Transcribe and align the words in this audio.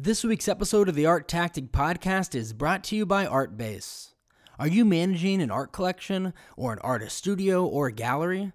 This 0.00 0.22
week's 0.22 0.46
episode 0.46 0.88
of 0.88 0.94
the 0.94 1.06
Art 1.06 1.26
Tactic 1.26 1.72
Podcast 1.72 2.36
is 2.36 2.52
brought 2.52 2.84
to 2.84 2.94
you 2.94 3.04
by 3.04 3.26
Artbase. 3.26 4.12
Are 4.56 4.68
you 4.68 4.84
managing 4.84 5.42
an 5.42 5.50
art 5.50 5.72
collection, 5.72 6.34
or 6.56 6.72
an 6.72 6.78
artist 6.82 7.16
studio, 7.16 7.66
or 7.66 7.88
a 7.88 7.92
gallery? 7.92 8.52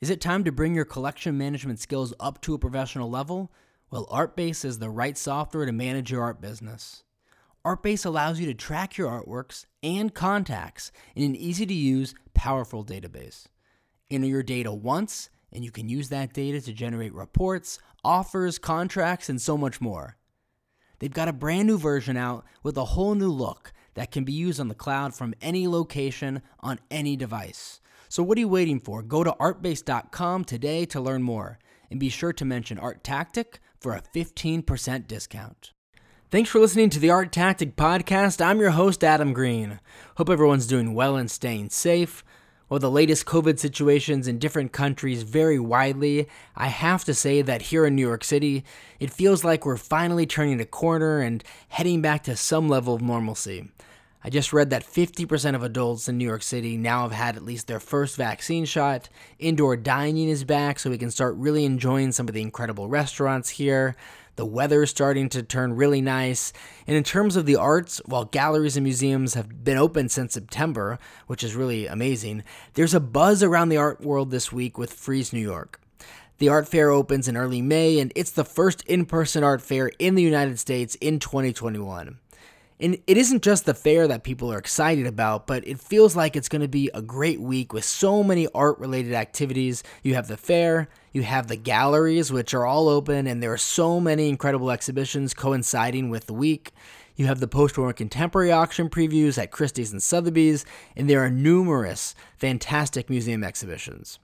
Is 0.00 0.08
it 0.08 0.20
time 0.20 0.44
to 0.44 0.52
bring 0.52 0.76
your 0.76 0.84
collection 0.84 1.36
management 1.36 1.80
skills 1.80 2.14
up 2.20 2.40
to 2.42 2.54
a 2.54 2.60
professional 2.60 3.10
level? 3.10 3.50
Well, 3.90 4.06
Artbase 4.06 4.64
is 4.64 4.78
the 4.78 4.88
right 4.88 5.18
software 5.18 5.66
to 5.66 5.72
manage 5.72 6.12
your 6.12 6.22
art 6.22 6.40
business. 6.40 7.02
Artbase 7.64 8.06
allows 8.06 8.38
you 8.38 8.46
to 8.46 8.54
track 8.54 8.96
your 8.96 9.10
artworks 9.10 9.66
and 9.82 10.14
contacts 10.14 10.92
in 11.16 11.24
an 11.24 11.34
easy 11.34 11.66
to 11.66 11.74
use, 11.74 12.14
powerful 12.34 12.84
database. 12.84 13.46
Enter 14.12 14.28
your 14.28 14.44
data 14.44 14.72
once, 14.72 15.28
and 15.52 15.64
you 15.64 15.72
can 15.72 15.88
use 15.88 16.08
that 16.10 16.32
data 16.32 16.60
to 16.60 16.72
generate 16.72 17.14
reports, 17.14 17.80
offers, 18.04 18.60
contracts, 18.60 19.28
and 19.28 19.42
so 19.42 19.58
much 19.58 19.80
more. 19.80 20.17
They've 20.98 21.12
got 21.12 21.28
a 21.28 21.32
brand 21.32 21.68
new 21.68 21.78
version 21.78 22.16
out 22.16 22.44
with 22.62 22.76
a 22.76 22.84
whole 22.86 23.14
new 23.14 23.30
look 23.30 23.72
that 23.94 24.10
can 24.10 24.24
be 24.24 24.32
used 24.32 24.60
on 24.60 24.68
the 24.68 24.74
cloud 24.74 25.14
from 25.14 25.34
any 25.40 25.66
location 25.66 26.42
on 26.60 26.78
any 26.90 27.16
device. 27.16 27.80
So, 28.08 28.22
what 28.22 28.38
are 28.38 28.40
you 28.40 28.48
waiting 28.48 28.80
for? 28.80 29.02
Go 29.02 29.22
to 29.22 29.32
artbase.com 29.32 30.44
today 30.44 30.84
to 30.86 31.00
learn 31.00 31.22
more 31.22 31.58
and 31.90 32.00
be 32.00 32.08
sure 32.08 32.32
to 32.32 32.44
mention 32.44 32.78
Art 32.78 33.04
Tactic 33.04 33.60
for 33.80 33.94
a 33.94 34.02
15% 34.14 35.06
discount. 35.06 35.72
Thanks 36.30 36.50
for 36.50 36.58
listening 36.58 36.90
to 36.90 36.98
the 36.98 37.10
Art 37.10 37.32
Tactic 37.32 37.74
Podcast. 37.76 38.44
I'm 38.44 38.60
your 38.60 38.70
host, 38.70 39.02
Adam 39.02 39.32
Green. 39.32 39.80
Hope 40.16 40.28
everyone's 40.28 40.66
doing 40.66 40.94
well 40.94 41.16
and 41.16 41.30
staying 41.30 41.70
safe. 41.70 42.22
While 42.68 42.80
the 42.80 42.90
latest 42.90 43.24
COVID 43.24 43.58
situations 43.58 44.28
in 44.28 44.38
different 44.38 44.72
countries 44.72 45.22
vary 45.22 45.58
widely, 45.58 46.28
I 46.54 46.66
have 46.68 47.02
to 47.04 47.14
say 47.14 47.40
that 47.40 47.62
here 47.62 47.86
in 47.86 47.96
New 47.96 48.06
York 48.06 48.22
City, 48.22 48.62
it 49.00 49.10
feels 49.10 49.42
like 49.42 49.64
we're 49.64 49.78
finally 49.78 50.26
turning 50.26 50.60
a 50.60 50.66
corner 50.66 51.20
and 51.20 51.42
heading 51.68 52.02
back 52.02 52.24
to 52.24 52.36
some 52.36 52.68
level 52.68 52.94
of 52.94 53.00
normalcy. 53.00 53.70
I 54.22 54.28
just 54.28 54.52
read 54.52 54.68
that 54.68 54.84
50% 54.84 55.54
of 55.54 55.62
adults 55.62 56.10
in 56.10 56.18
New 56.18 56.26
York 56.26 56.42
City 56.42 56.76
now 56.76 57.02
have 57.02 57.12
had 57.12 57.36
at 57.36 57.44
least 57.44 57.68
their 57.68 57.80
first 57.80 58.16
vaccine 58.16 58.66
shot. 58.66 59.08
Indoor 59.38 59.74
dining 59.74 60.28
is 60.28 60.44
back, 60.44 60.78
so 60.78 60.90
we 60.90 60.98
can 60.98 61.10
start 61.10 61.36
really 61.36 61.64
enjoying 61.64 62.12
some 62.12 62.28
of 62.28 62.34
the 62.34 62.42
incredible 62.42 62.88
restaurants 62.88 63.48
here. 63.48 63.96
The 64.38 64.46
weather 64.46 64.84
is 64.84 64.90
starting 64.90 65.28
to 65.30 65.42
turn 65.42 65.72
really 65.72 66.00
nice. 66.00 66.52
And 66.86 66.96
in 66.96 67.02
terms 67.02 67.34
of 67.34 67.44
the 67.44 67.56
arts, 67.56 68.00
while 68.06 68.24
galleries 68.24 68.76
and 68.76 68.84
museums 68.84 69.34
have 69.34 69.64
been 69.64 69.76
open 69.76 70.08
since 70.08 70.32
September, 70.32 71.00
which 71.26 71.42
is 71.42 71.56
really 71.56 71.88
amazing, 71.88 72.44
there's 72.74 72.94
a 72.94 73.00
buzz 73.00 73.42
around 73.42 73.68
the 73.68 73.78
art 73.78 74.00
world 74.00 74.30
this 74.30 74.52
week 74.52 74.78
with 74.78 74.92
Frieze 74.92 75.32
New 75.32 75.40
York. 75.40 75.80
The 76.38 76.50
art 76.50 76.68
fair 76.68 76.90
opens 76.90 77.26
in 77.26 77.36
early 77.36 77.60
May, 77.60 77.98
and 77.98 78.12
it's 78.14 78.30
the 78.30 78.44
first 78.44 78.84
in 78.84 79.06
person 79.06 79.42
art 79.42 79.60
fair 79.60 79.90
in 79.98 80.14
the 80.14 80.22
United 80.22 80.60
States 80.60 80.94
in 81.00 81.18
2021. 81.18 82.20
And 82.80 82.98
it 83.08 83.16
isn't 83.16 83.42
just 83.42 83.66
the 83.66 83.74
fair 83.74 84.06
that 84.06 84.22
people 84.22 84.52
are 84.52 84.58
excited 84.58 85.06
about, 85.06 85.48
but 85.48 85.66
it 85.66 85.80
feels 85.80 86.14
like 86.14 86.36
it's 86.36 86.48
going 86.48 86.62
to 86.62 86.68
be 86.68 86.90
a 86.94 87.02
great 87.02 87.40
week 87.40 87.72
with 87.72 87.84
so 87.84 88.22
many 88.22 88.46
art 88.54 88.78
related 88.78 89.14
activities. 89.14 89.82
You 90.04 90.14
have 90.14 90.28
the 90.28 90.36
fair, 90.36 90.88
you 91.12 91.22
have 91.22 91.48
the 91.48 91.56
galleries, 91.56 92.30
which 92.30 92.54
are 92.54 92.64
all 92.64 92.88
open, 92.88 93.26
and 93.26 93.42
there 93.42 93.52
are 93.52 93.58
so 93.58 93.98
many 93.98 94.28
incredible 94.28 94.70
exhibitions 94.70 95.34
coinciding 95.34 96.08
with 96.08 96.26
the 96.26 96.34
week. 96.34 96.72
You 97.18 97.26
have 97.26 97.40
the 97.40 97.48
post 97.48 97.76
war 97.76 97.92
contemporary 97.92 98.52
auction 98.52 98.88
previews 98.88 99.42
at 99.42 99.50
Christie's 99.50 99.90
and 99.90 100.00
Sotheby's, 100.00 100.64
and 100.96 101.10
there 101.10 101.20
are 101.24 101.28
numerous 101.28 102.14
fantastic 102.36 103.10
museum 103.10 103.42
exhibitions. 103.42 104.20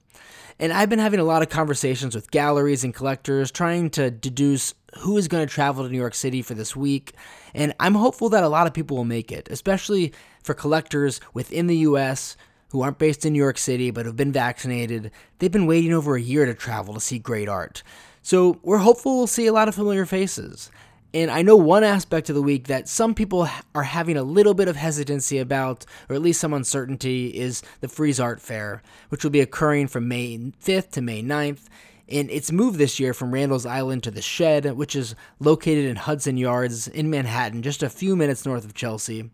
And 0.61 0.73
I've 0.73 0.91
been 0.91 1.01
having 1.01 1.19
a 1.19 1.25
lot 1.25 1.43
of 1.43 1.49
conversations 1.49 2.15
with 2.15 2.31
galleries 2.31 2.85
and 2.85 2.95
collectors 2.95 3.51
trying 3.51 3.91
to 3.91 4.13
deduce 4.13 4.75
who 5.01 5.17
is 5.17 5.27
going 5.27 5.45
to 5.45 5.53
travel 5.53 5.83
to 5.83 5.91
New 5.91 5.99
York 5.99 6.15
City 6.15 6.41
for 6.41 6.55
this 6.55 6.77
week. 6.77 7.15
And 7.53 7.75
I'm 7.81 7.97
hopeful 7.97 8.29
that 8.29 8.45
a 8.45 8.49
lot 8.49 8.69
of 8.69 8.73
people 8.73 8.97
will 8.97 9.05
make 9.05 9.33
it, 9.33 9.49
especially 9.51 10.15
for 10.45 10.55
collectors 10.55 11.21
within 11.33 11.67
the 11.67 11.79
US 11.79 12.37
who 12.69 12.83
aren't 12.83 13.01
based 13.01 13.27
in 13.27 13.33
New 13.33 13.41
York 13.41 13.59
City 13.59 13.91
but 13.91 14.07
have 14.07 14.15
been 14.15 14.31
vaccinated. 14.31 15.11
They've 15.41 15.51
been 15.51 15.67
waiting 15.67 15.93
over 15.93 16.15
a 16.15 16.23
year 16.23 16.47
to 16.47 16.55
travel 16.55 16.95
to 16.95 17.01
see 17.01 17.19
great 17.19 17.49
art. 17.49 17.83
So 18.23 18.61
we're 18.63 18.79
hopeful 18.79 19.17
we'll 19.17 19.27
see 19.27 19.49
a 19.49 19.53
lot 19.53 19.67
of 19.67 19.75
familiar 19.75 20.07
faces. 20.07 20.71
And 21.15 21.31
I 21.31 21.43
know 21.43 21.55
one 21.55 21.85
aspect 21.85 22.29
of 22.29 22.35
the 22.35 22.43
week 22.43 22.67
that 22.67 22.89
some 22.89 23.15
people 23.15 23.49
are 23.73 23.85
having 23.85 24.17
a 24.17 24.25
little 24.25 24.53
bit 24.53 24.67
of 24.67 24.75
hesitancy 24.75 25.39
about, 25.39 25.87
or 26.09 26.17
at 26.17 26.23
least 26.23 26.41
some 26.41 26.53
uncertainty, 26.53 27.29
is 27.29 27.63
the 27.81 27.87
Frieze 27.87 28.19
Art 28.19 28.41
Fair, 28.41 28.83
which 29.11 29.23
will 29.23 29.31
be 29.31 29.41
occurring 29.41 29.87
from 29.87 30.09
May 30.09 30.37
5th 30.37 30.91
to 30.91 31.01
May 31.01 31.23
9th. 31.23 31.69
And 32.09 32.29
it's 32.31 32.51
moved 32.51 32.79
this 32.79 32.99
year 32.99 33.15
from 33.15 33.33
Randall's 33.33 33.65
Island 33.65 34.03
to 34.03 34.11
the 34.11 34.21
Shed, 34.21 34.65
which 34.73 34.97
is 34.97 35.15
located 35.39 35.85
in 35.85 35.95
Hudson 35.95 36.37
Yards 36.37 36.89
in 36.89 37.11
Manhattan, 37.11 37.63
just 37.63 37.85
a 37.85 37.89
few 37.89 38.17
minutes 38.17 38.45
north 38.45 38.65
of 38.65 38.75
Chelsea. 38.75 39.31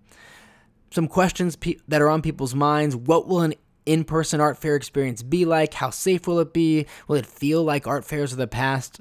Some 0.91 1.09
questions 1.09 1.57
pe- 1.57 1.77
that 1.89 2.03
are 2.03 2.11
on 2.11 2.21
people's 2.21 2.55
minds 2.55 2.95
what 2.95 3.27
will 3.27 3.41
an 3.41 3.55
in 3.87 4.05
person 4.05 4.39
art 4.39 4.59
fair 4.59 4.77
experience 4.77 5.23
be 5.23 5.47
like? 5.47 5.73
How 5.73 5.89
safe 5.89 6.27
will 6.27 6.41
it 6.41 6.53
be? 6.53 6.85
Will 7.09 7.17
it 7.17 7.27
feel 7.27 7.65
like 7.65 7.87
art 7.87 8.05
fairs 8.05 8.33
of 8.33 8.39
the 8.39 8.47
past? 8.47 9.01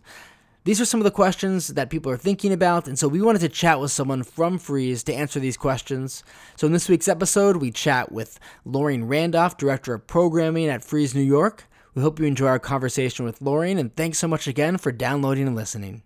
These 0.69 0.80
are 0.80 0.85
some 0.85 1.00
of 1.00 1.03
the 1.03 1.09
questions 1.09 1.69
that 1.69 1.90
people 1.90 2.12
are 2.12 2.18
thinking 2.18 2.53
about, 2.53 2.88
and 2.88 3.00
so 3.00 3.07
we 3.07 3.24
wanted 3.24 3.40
to 3.40 3.50
chat 3.50 3.80
with 3.80 3.91
someone 3.91 4.22
from 4.22 4.59
Frieze 4.59 5.03
to 5.06 5.13
answer 5.16 5.40
these 5.40 5.57
questions. 5.57 6.24
So, 6.57 6.68
in 6.68 6.74
this 6.74 6.88
week's 6.88 7.07
episode, 7.07 7.57
we 7.57 7.72
chat 7.72 8.12
with 8.12 8.40
Loring 8.66 9.06
Randolph, 9.06 9.57
Director 9.57 9.96
of 9.96 10.06
Programming 10.06 10.68
at 10.68 10.84
Frieze 10.84 11.16
New 11.16 11.24
York. 11.24 11.63
We 11.96 12.03
hope 12.03 12.19
you 12.19 12.28
enjoy 12.28 12.46
our 12.46 12.59
conversation 12.59 13.25
with 13.25 13.41
Loring, 13.41 13.80
and 13.80 13.96
thanks 13.96 14.19
so 14.19 14.28
much 14.28 14.46
again 14.46 14.78
for 14.78 14.91
downloading 14.91 15.47
and 15.47 15.56
listening. 15.56 16.03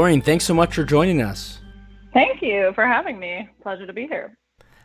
Loring, 0.00 0.22
thanks 0.22 0.46
so 0.46 0.54
much 0.54 0.74
for 0.74 0.82
joining 0.82 1.20
us. 1.20 1.58
Thank 2.14 2.40
you 2.40 2.72
for 2.74 2.86
having 2.86 3.18
me. 3.18 3.50
Pleasure 3.62 3.86
to 3.86 3.92
be 3.92 4.06
here. 4.06 4.34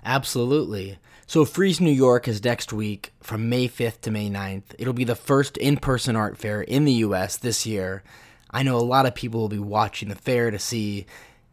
Absolutely. 0.03 0.97
So, 1.25 1.45
Frieze 1.45 1.79
New 1.79 1.89
York 1.89 2.27
is 2.27 2.43
next 2.43 2.73
week 2.73 3.13
from 3.21 3.47
May 3.47 3.69
5th 3.69 4.01
to 4.01 4.11
May 4.11 4.29
9th. 4.29 4.75
It'll 4.77 4.91
be 4.91 5.05
the 5.05 5.15
first 5.15 5.55
in 5.55 5.77
person 5.77 6.17
art 6.17 6.37
fair 6.37 6.61
in 6.61 6.83
the 6.83 6.91
US 7.05 7.37
this 7.37 7.65
year. 7.65 8.03
I 8.51 8.61
know 8.63 8.75
a 8.75 8.79
lot 8.79 9.05
of 9.05 9.15
people 9.15 9.39
will 9.39 9.47
be 9.47 9.57
watching 9.57 10.09
the 10.09 10.15
fair 10.15 10.51
to 10.51 10.59
see 10.59 11.05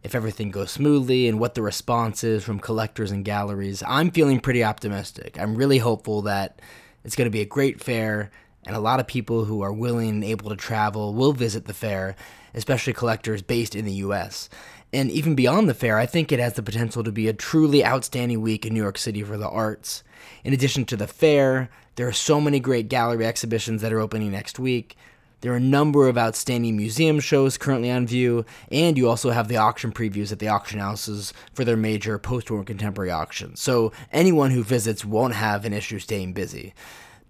if 0.03 0.17
everything 0.17 0.51
goes 0.51 0.73
smoothly 0.73 1.29
and 1.29 1.39
what 1.39 1.55
the 1.55 1.63
response 1.63 2.25
is 2.25 2.43
from 2.43 2.59
collectors 2.59 3.13
and 3.13 3.25
galleries. 3.25 3.81
I'm 3.87 4.11
feeling 4.11 4.41
pretty 4.41 4.65
optimistic. 4.65 5.39
I'm 5.39 5.55
really 5.55 5.79
hopeful 5.79 6.23
that 6.23 6.61
it's 7.05 7.15
going 7.15 7.27
to 7.27 7.31
be 7.31 7.43
a 7.43 7.47
great 7.47 7.81
fair 7.81 8.33
and 8.67 8.75
a 8.75 8.81
lot 8.81 8.99
of 8.99 9.07
people 9.07 9.45
who 9.45 9.63
are 9.63 9.73
willing 9.73 10.09
and 10.09 10.25
able 10.25 10.51
to 10.51 10.57
travel 10.57 11.15
will 11.15 11.33
visit 11.33 11.67
the 11.67 11.75
fair 11.75 12.17
especially 12.55 12.93
collectors 12.93 13.43
based 13.43 13.75
in 13.75 13.85
the 13.85 13.93
US. 13.95 14.49
And 14.93 15.11
even 15.11 15.35
beyond 15.35 15.69
the 15.69 15.75
fair, 15.75 15.99
I 15.99 16.07
think 16.07 16.31
it 16.31 16.39
has 16.39 16.55
the 16.55 16.63
potential 16.63 17.03
to 17.03 17.13
be 17.13 17.29
a 17.29 17.33
truly 17.33 17.85
outstanding 17.85 18.43
week 18.43 18.67
in 18.67 18.75
New 18.75 18.83
York 18.83 18.99
City 18.99 19.23
for 19.23 19.39
the 19.39 19.49
arts. 19.49 20.05
In 20.45 20.53
addition 20.53 20.85
to 20.87 20.97
the 20.97 21.07
fair, 21.07 21.71
there 21.97 22.07
are 22.07 22.13
so 22.13 22.41
many 22.41 22.61
great 22.61 22.89
gallery 22.89 23.27
exhibitions 23.27 23.81
that 23.83 23.93
are 23.93 24.01
opening 24.01 24.31
next 24.31 24.59
week. 24.59 24.97
There 25.41 25.53
are 25.53 25.57
a 25.57 25.61
number 25.61 26.09
of 26.09 26.17
outstanding 26.17 26.77
museum 26.77 27.19
shows 27.19 27.59
currently 27.59 27.91
on 27.91 28.07
view, 28.07 28.45
and 28.71 28.97
you 28.97 29.09
also 29.09 29.31
have 29.31 29.49
the 29.49 29.57
auction 29.57 29.91
previews 29.91 30.31
at 30.31 30.39
the 30.39 30.47
auction 30.47 30.79
houses 30.79 31.33
for 31.53 31.65
their 31.65 31.77
major 31.77 32.17
post 32.19 32.49
war 32.49 32.63
contemporary 32.63 33.11
auctions. 33.11 33.61
So 33.61 33.93
anyone 34.13 34.53
who 34.53 34.63
visits 34.63 35.05
won't 35.05 35.35
have 35.35 35.65
an 35.65 35.73
issue 35.73 35.99
staying 35.99 36.35
busy. 36.35 36.75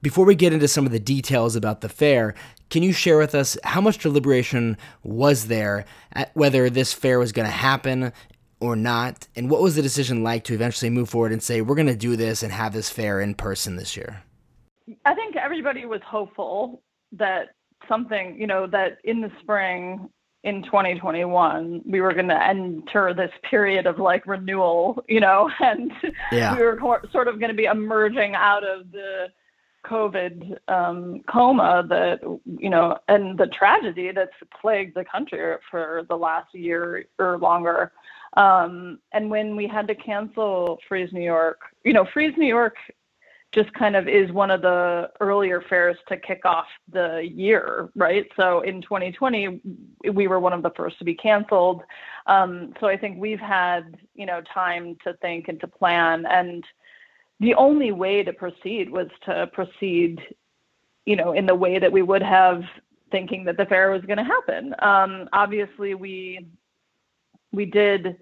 Before 0.03 0.27
we 0.27 0.35
get 0.35 0.53
into 0.53 0.69
some 0.69 0.85
of 0.85 0.93
the 0.93 1.01
details 1.01 1.57
about 1.57 1.81
the 1.81 1.89
fair, 1.89 2.35
can 2.73 2.83
you 2.83 2.93
share 2.95 3.19
with 3.19 3.35
us 3.35 3.59
how 3.65 3.83
much 3.83 3.99
deliberation 3.99 4.79
was 5.03 5.49
there 5.49 5.85
at 6.15 6.35
whether 6.35 6.71
this 6.71 6.91
fair 6.95 7.19
was 7.19 7.31
going 7.31 7.45
to 7.45 7.53
happen 7.53 8.15
or 8.61 8.77
not? 8.77 9.29
And 9.37 9.51
what 9.51 9.61
was 9.61 9.77
the 9.77 9.83
decision 9.83 10.23
like 10.23 10.45
to 10.45 10.55
eventually 10.55 10.89
move 10.89 11.11
forward 11.11 11.33
and 11.33 11.43
say, 11.43 11.61
we're 11.61 11.75
going 11.75 11.87
to 11.89 11.95
do 11.95 12.17
this 12.17 12.43
and 12.43 12.51
have 12.51 12.73
this 12.73 12.89
fair 12.89 13.21
in 13.21 13.35
person 13.35 13.77
this 13.77 13.95
year? 13.95 14.23
I 15.05 15.15
think 15.15 15.37
everybody 15.37 15.85
was 15.85 16.01
hopeful 16.07 16.83
that 17.13 17.51
something, 17.87 18.41
you 18.41 18.47
know, 18.47 18.67
that 18.69 18.97
in 19.05 19.21
the 19.21 19.31
spring 19.43 20.09
in 20.43 20.63
2021 20.63 21.83
we 21.85 22.01
were 22.01 22.15
going 22.15 22.29
to 22.29 22.43
enter 22.43 23.13
this 23.13 23.31
period 23.51 23.87
of 23.87 23.99
like 23.99 24.27
renewal, 24.27 25.05
you 25.11 25.21
know, 25.21 25.51
and 25.61 25.93
yeah. 26.33 26.57
we 26.57 26.63
were 26.63 26.81
sort 27.13 27.29
of 27.29 27.39
going 27.39 27.51
to 27.51 27.55
be 27.55 27.67
emerging 27.67 28.35
out 28.35 28.65
of 28.65 28.91
the 28.93 29.27
COVID 29.85 30.57
um, 30.69 31.21
coma 31.29 31.85
that 31.89 32.21
you 32.59 32.71
know, 32.71 32.99
and 33.09 33.39
the 33.39 33.49
tragedy 33.49 34.13
that's 34.13 34.31
plagued 34.61 34.95
the 34.95 35.05
country 35.05 35.57
for 35.71 36.05
the 36.09 36.17
last 36.17 36.55
year 36.55 37.07
or 37.19 37.39
longer. 37.39 37.93
Um, 38.37 38.99
and 39.13 39.31
when 39.31 39.57
we 39.57 39.67
had 39.67 39.87
to 39.89 39.95
cancel 39.95 40.79
Frieze 40.89 41.13
New 41.13 41.23
York, 41.23 41.61
you 41.85 41.93
know, 41.93 42.07
Frieze 42.13 42.35
New 42.37 42.47
York 42.47 42.77
just 43.53 43.73
kind 43.75 43.97
of 43.97 44.09
is 44.09 44.33
one 44.33 44.51
of 44.51 44.63
the 44.63 45.11
earlier 45.21 45.63
fairs 45.69 45.99
to 46.09 46.17
kick 46.17 46.47
off 46.47 46.67
the 46.91 47.21
year, 47.35 47.91
right? 47.95 48.27
So 48.35 48.63
in 48.63 48.81
2020, 48.81 49.61
we 50.11 50.27
were 50.27 50.41
one 50.41 50.55
of 50.55 50.63
the 50.63 50.71
first 50.75 50.99
to 51.01 51.05
be 51.05 51.15
canceled. 51.15 51.83
Um, 52.27 52.73
so 52.81 52.87
I 52.87 52.97
think 52.97 53.19
we've 53.19 53.39
had, 53.41 53.99
you 54.15 54.25
know, 54.25 54.41
time 54.55 54.97
to 55.05 55.13
think 55.21 55.49
and 55.49 55.61
to 55.61 55.67
plan. 55.67 56.25
And 56.25 56.65
the 57.43 57.55
only 57.57 57.91
way 57.91 58.23
to 58.23 58.33
proceed 58.33 58.89
was 58.89 59.09
to 59.25 59.49
proceed, 59.53 60.21
you 61.05 61.17
know, 61.17 61.33
in 61.33 61.45
the 61.45 61.55
way 61.55 61.79
that 61.79 61.93
we 61.93 62.01
would 62.01 62.23
have 62.23 62.63
thinking 63.11 63.45
that 63.45 63.57
the 63.57 63.67
fair 63.67 63.91
was 63.91 64.03
going 64.03 64.17
to 64.17 64.25
happen. 64.25 64.75
Um, 64.79 65.29
obviously, 65.33 65.95
we 65.95 66.47
we 67.53 67.67
did 67.67 68.17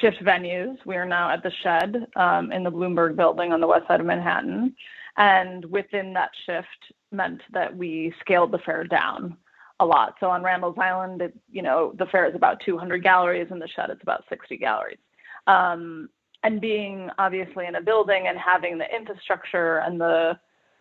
shift 0.00 0.24
venues. 0.24 0.76
We 0.86 0.96
are 0.96 1.06
now 1.06 1.30
at 1.30 1.42
the 1.42 1.52
Shed 1.62 2.06
um, 2.16 2.50
in 2.50 2.64
the 2.64 2.72
Bloomberg 2.72 3.14
Building 3.14 3.52
on 3.52 3.60
the 3.60 3.66
west 3.66 3.86
side 3.86 4.00
of 4.00 4.06
Manhattan, 4.06 4.74
and 5.18 5.64
within 5.66 6.14
that 6.14 6.30
shift 6.46 6.94
meant 7.12 7.42
that 7.52 7.76
we 7.76 8.12
scaled 8.20 8.52
the 8.52 8.58
fair 8.58 8.84
down 8.84 9.36
a 9.80 9.86
lot. 9.86 10.14
So 10.18 10.30
on 10.30 10.42
Randall's 10.42 10.78
Island, 10.78 11.20
it, 11.20 11.34
you 11.52 11.60
know, 11.60 11.92
the 11.98 12.06
fair 12.06 12.26
is 12.26 12.34
about 12.34 12.62
200 12.64 13.02
galleries, 13.02 13.48
and 13.50 13.60
the 13.60 13.68
Shed 13.68 13.90
it's 13.90 14.02
about 14.02 14.24
60 14.30 14.56
galleries. 14.56 14.98
Um, 15.46 16.08
and 16.46 16.60
being 16.60 17.10
obviously 17.18 17.66
in 17.66 17.74
a 17.74 17.80
building 17.80 18.28
and 18.28 18.38
having 18.38 18.78
the 18.78 18.86
infrastructure 18.94 19.78
and 19.78 20.00
the 20.00 20.38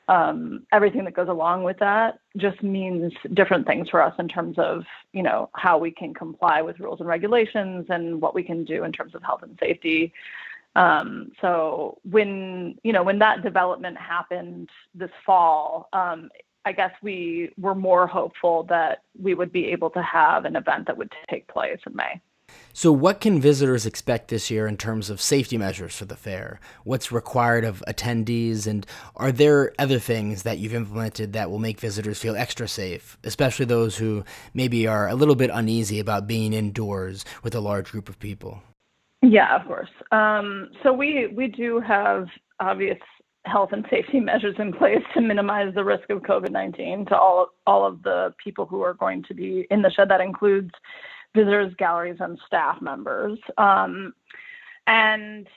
um, 0.07 0.61
everything 0.71 1.03
that 1.05 1.15
goes 1.15 1.29
along 1.29 1.63
with 1.63 1.79
that 1.79 2.19
just 2.37 2.61
means 2.61 3.11
different 3.33 3.65
things 3.65 3.89
for 3.89 3.99
us 3.99 4.13
in 4.19 4.27
terms 4.27 4.55
of 4.59 4.83
you 5.11 5.23
know 5.23 5.49
how 5.55 5.79
we 5.79 5.89
can 5.89 6.13
comply 6.13 6.61
with 6.61 6.79
rules 6.79 6.99
and 6.99 7.09
regulations 7.09 7.87
and 7.89 8.21
what 8.21 8.35
we 8.35 8.43
can 8.43 8.63
do 8.63 8.83
in 8.83 8.91
terms 8.91 9.15
of 9.15 9.23
health 9.23 9.41
and 9.41 9.57
safety. 9.59 10.13
Um, 10.75 11.31
so 11.41 11.97
when 12.11 12.77
you 12.83 12.93
know 12.93 13.01
when 13.01 13.17
that 13.17 13.41
development 13.41 13.97
happened 13.97 14.69
this 14.93 15.09
fall 15.25 15.89
um, 15.93 16.29
i 16.65 16.71
guess 16.73 16.91
we 17.01 17.51
were 17.57 17.73
more 17.73 18.05
hopeful 18.05 18.63
that 18.63 19.03
we 19.19 19.33
would 19.33 19.51
be 19.51 19.67
able 19.67 19.89
to 19.91 20.03
have 20.03 20.45
an 20.45 20.55
event 20.57 20.85
that 20.85 20.97
would 20.97 21.11
take 21.29 21.47
place 21.47 21.79
in 21.87 21.95
may 21.95 22.19
so, 22.77 22.91
what 22.91 23.21
can 23.21 23.39
visitors 23.39 23.85
expect 23.85 24.27
this 24.27 24.51
year 24.51 24.67
in 24.67 24.75
terms 24.75 25.09
of 25.09 25.21
safety 25.21 25.57
measures 25.57 25.95
for 25.95 26.03
the 26.03 26.17
fair? 26.17 26.59
What's 26.83 27.09
required 27.09 27.63
of 27.63 27.81
attendees? 27.87 28.67
And 28.67 28.85
are 29.15 29.31
there 29.31 29.71
other 29.79 29.97
things 29.97 30.43
that 30.43 30.57
you've 30.57 30.73
implemented 30.73 31.31
that 31.31 31.49
will 31.49 31.57
make 31.57 31.79
visitors 31.79 32.19
feel 32.19 32.35
extra 32.35 32.67
safe, 32.67 33.17
especially 33.23 33.65
those 33.65 33.97
who 33.97 34.25
maybe 34.53 34.87
are 34.87 35.07
a 35.07 35.15
little 35.15 35.35
bit 35.35 35.51
uneasy 35.53 36.01
about 36.01 36.27
being 36.27 36.51
indoors 36.51 37.23
with 37.43 37.55
a 37.55 37.61
large 37.61 37.93
group 37.93 38.09
of 38.09 38.19
people? 38.19 38.61
Yeah, 39.21 39.55
of 39.55 39.65
course. 39.65 39.89
Um, 40.11 40.71
so, 40.83 40.91
we, 40.91 41.27
we 41.27 41.47
do 41.47 41.79
have 41.79 42.27
obvious 42.59 42.99
health 43.45 43.69
and 43.71 43.85
safety 43.89 44.19
measures 44.31 44.55
in 44.59 44.73
place 44.73 45.01
to 45.13 45.21
minimize 45.21 45.73
the 45.73 45.83
risk 45.85 46.09
of 46.09 46.23
COVID 46.23 46.51
19 46.51 47.05
to 47.05 47.17
all, 47.17 47.47
all 47.65 47.85
of 47.85 48.03
the 48.03 48.33
people 48.43 48.65
who 48.65 48.81
are 48.81 48.95
going 48.95 49.23
to 49.23 49.33
be 49.33 49.65
in 49.71 49.81
the 49.81 49.91
shed. 49.91 50.09
That 50.09 50.19
includes 50.19 50.71
visitors, 51.35 51.73
galleries, 51.77 52.17
and 52.19 52.39
staff 52.47 52.81
members. 52.81 53.37
Um, 53.57 54.13
and 54.87 55.47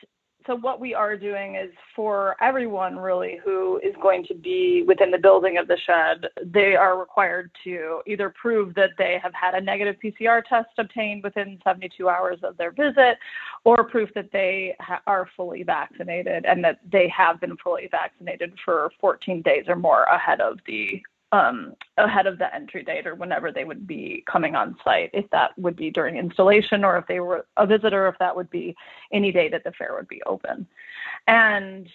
so 0.48 0.56
what 0.56 0.80
we 0.80 0.94
are 0.94 1.14
doing 1.14 1.56
is 1.56 1.70
for 1.94 2.34
everyone 2.40 2.96
really 2.96 3.38
who 3.44 3.78
is 3.84 3.94
going 4.00 4.24
to 4.24 4.34
be 4.34 4.82
within 4.88 5.10
the 5.10 5.18
building 5.18 5.58
of 5.58 5.68
the 5.68 5.76
shed, 5.86 6.26
they 6.42 6.74
are 6.74 6.98
required 6.98 7.50
to 7.64 8.00
either 8.06 8.32
prove 8.40 8.74
that 8.74 8.92
they 8.96 9.20
have 9.22 9.34
had 9.34 9.54
a 9.54 9.60
negative 9.60 9.96
PCR 10.02 10.42
test 10.48 10.70
obtained 10.78 11.22
within 11.22 11.58
72 11.64 12.08
hours 12.08 12.38
of 12.42 12.56
their 12.56 12.70
visit 12.70 13.18
or 13.64 13.84
proof 13.84 14.08
that 14.14 14.32
they 14.32 14.74
ha- 14.80 15.02
are 15.06 15.28
fully 15.36 15.64
vaccinated 15.64 16.46
and 16.46 16.64
that 16.64 16.80
they 16.90 17.08
have 17.08 17.38
been 17.42 17.56
fully 17.58 17.86
vaccinated 17.90 18.54
for 18.64 18.90
14 19.02 19.42
days 19.42 19.64
or 19.68 19.76
more 19.76 20.04
ahead 20.04 20.40
of 20.40 20.58
the 20.66 21.02
um, 21.32 21.74
ahead 21.96 22.26
of 22.26 22.38
the 22.38 22.54
entry 22.54 22.82
date 22.82 23.06
or 23.06 23.14
whenever 23.14 23.52
they 23.52 23.64
would 23.64 23.86
be 23.86 24.24
coming 24.30 24.54
on 24.54 24.76
site, 24.84 25.10
if 25.12 25.28
that 25.30 25.56
would 25.58 25.76
be 25.76 25.90
during 25.90 26.16
installation 26.16 26.84
or 26.84 26.96
if 26.96 27.06
they 27.06 27.20
were 27.20 27.46
a 27.56 27.66
visitor, 27.66 28.08
if 28.08 28.16
that 28.18 28.34
would 28.34 28.50
be 28.50 28.74
any 29.12 29.30
day 29.30 29.48
that 29.48 29.64
the 29.64 29.72
fair 29.72 29.94
would 29.94 30.08
be 30.08 30.22
open. 30.24 30.66
And 31.26 31.88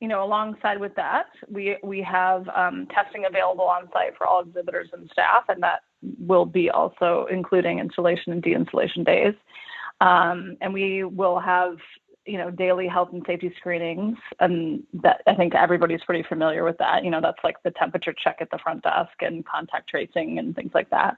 you 0.00 0.08
know, 0.08 0.22
alongside 0.22 0.78
with 0.78 0.94
that, 0.96 1.28
we 1.48 1.78
we 1.82 2.02
have 2.02 2.46
um, 2.54 2.86
testing 2.94 3.24
available 3.26 3.64
on 3.64 3.88
site 3.90 4.16
for 4.18 4.26
all 4.26 4.42
exhibitors 4.42 4.90
and 4.92 5.08
staff, 5.10 5.44
and 5.48 5.62
that 5.62 5.80
will 6.18 6.44
be 6.44 6.68
also 6.68 7.26
including 7.30 7.78
installation 7.78 8.32
and 8.32 8.42
de-installation 8.42 9.04
days. 9.04 9.34
Um, 10.02 10.58
and 10.60 10.74
we 10.74 11.04
will 11.04 11.38
have 11.38 11.76
you 12.26 12.38
know 12.38 12.50
daily 12.50 12.88
health 12.88 13.10
and 13.12 13.22
safety 13.26 13.52
screenings 13.58 14.16
and 14.40 14.82
that 15.02 15.20
i 15.26 15.34
think 15.34 15.54
everybody's 15.54 16.02
pretty 16.04 16.24
familiar 16.28 16.64
with 16.64 16.78
that. 16.78 17.04
You 17.04 17.10
know 17.10 17.20
that's 17.20 17.42
like 17.44 17.56
the 17.62 17.70
temperature 17.72 18.14
check 18.22 18.38
at 18.40 18.50
the 18.50 18.58
front 18.58 18.82
desk 18.82 19.12
and 19.20 19.44
contact 19.46 19.88
tracing 19.88 20.38
and 20.38 20.54
things 20.54 20.72
like 20.74 20.90
that. 20.90 21.16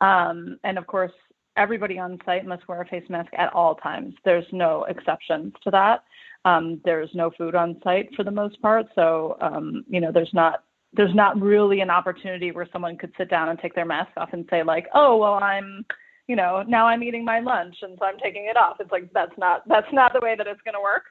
Um, 0.00 0.58
and 0.64 0.78
of 0.78 0.86
course 0.86 1.12
everybody 1.56 1.98
on 1.98 2.18
site 2.24 2.46
must 2.46 2.66
wear 2.68 2.82
a 2.82 2.86
face 2.86 3.08
mask 3.08 3.32
at 3.36 3.52
all 3.52 3.74
times. 3.74 4.14
There's 4.24 4.46
no 4.52 4.84
exceptions 4.84 5.52
to 5.64 5.70
that. 5.72 6.04
Um, 6.44 6.80
there's 6.84 7.10
no 7.14 7.30
food 7.36 7.54
on 7.54 7.80
site 7.82 8.08
for 8.14 8.22
the 8.22 8.30
most 8.30 8.60
part. 8.62 8.86
So 8.94 9.36
um, 9.40 9.84
you 9.88 10.00
know 10.00 10.12
there's 10.12 10.32
not 10.32 10.64
there's 10.94 11.14
not 11.14 11.40
really 11.40 11.80
an 11.80 11.90
opportunity 11.90 12.50
where 12.50 12.68
someone 12.72 12.96
could 12.96 13.12
sit 13.18 13.28
down 13.28 13.48
and 13.48 13.58
take 13.58 13.74
their 13.74 13.84
mask 13.84 14.10
off 14.16 14.30
and 14.32 14.46
say 14.50 14.62
like 14.62 14.86
oh 14.94 15.16
well 15.16 15.34
i'm 15.34 15.84
you 16.28 16.36
know, 16.36 16.62
now 16.68 16.86
I'm 16.86 17.02
eating 17.02 17.24
my 17.24 17.40
lunch 17.40 17.76
and 17.82 17.96
so 17.98 18.04
I'm 18.04 18.18
taking 18.18 18.44
it 18.44 18.56
off. 18.56 18.76
It's 18.78 18.92
like 18.92 19.10
that's 19.12 19.36
not 19.38 19.66
that's 19.66 19.92
not 19.92 20.12
the 20.12 20.20
way 20.22 20.36
that 20.36 20.46
it's 20.46 20.60
going 20.62 20.74
to 20.74 20.80
work. 20.80 21.04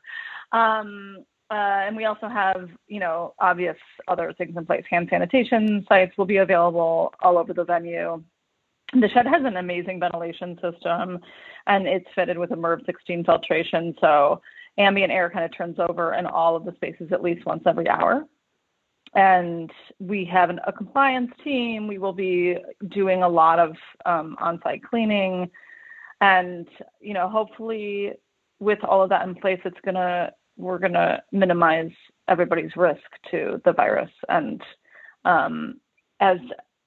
Um, 0.53 1.25
uh, 1.49 1.87
and 1.87 1.95
we 1.95 2.05
also 2.05 2.27
have, 2.27 2.69
you 2.87 2.99
know, 2.99 3.33
obvious 3.39 3.77
other 4.07 4.33
things 4.37 4.55
in 4.55 4.65
place. 4.65 4.83
Hand 4.89 5.07
sanitation 5.09 5.85
sites 5.87 6.17
will 6.17 6.25
be 6.25 6.37
available 6.37 7.13
all 7.21 7.37
over 7.37 7.53
the 7.53 7.63
venue. 7.63 8.21
The 8.93 9.09
shed 9.13 9.25
has 9.27 9.43
an 9.43 9.57
amazing 9.57 9.99
ventilation 9.99 10.57
system, 10.61 11.19
and 11.65 11.87
it's 11.87 12.07
fitted 12.15 12.37
with 12.37 12.51
a 12.51 12.55
MERV 12.55 12.85
16 12.85 13.23
filtration, 13.25 13.95
so 13.99 14.41
ambient 14.77 15.11
air 15.11 15.29
kind 15.29 15.43
of 15.43 15.55
turns 15.55 15.77
over 15.79 16.13
in 16.13 16.25
all 16.25 16.55
of 16.55 16.63
the 16.63 16.73
spaces 16.75 17.09
at 17.11 17.23
least 17.23 17.45
once 17.45 17.63
every 17.65 17.89
hour 17.89 18.25
and 19.13 19.71
we 19.99 20.25
have 20.25 20.49
an, 20.49 20.59
a 20.67 20.71
compliance 20.71 21.31
team. 21.43 21.87
We 21.87 21.97
will 21.97 22.13
be 22.13 22.57
doing 22.89 23.23
a 23.23 23.29
lot 23.29 23.59
of 23.59 23.75
um, 24.05 24.37
on-site 24.39 24.83
cleaning, 24.83 25.49
and 26.21 26.67
you 26.99 27.13
know, 27.13 27.29
hopefully, 27.29 28.13
with 28.59 28.83
all 28.83 29.03
of 29.03 29.09
that 29.09 29.27
in 29.27 29.35
place, 29.35 29.59
it's 29.65 29.79
gonna 29.85 30.31
we're 30.57 30.79
gonna 30.79 31.21
minimize 31.31 31.91
everybody's 32.27 32.75
risk 32.75 33.01
to 33.31 33.61
the 33.65 33.73
virus. 33.73 34.11
And 34.27 34.61
um, 35.25 35.79
as 36.19 36.37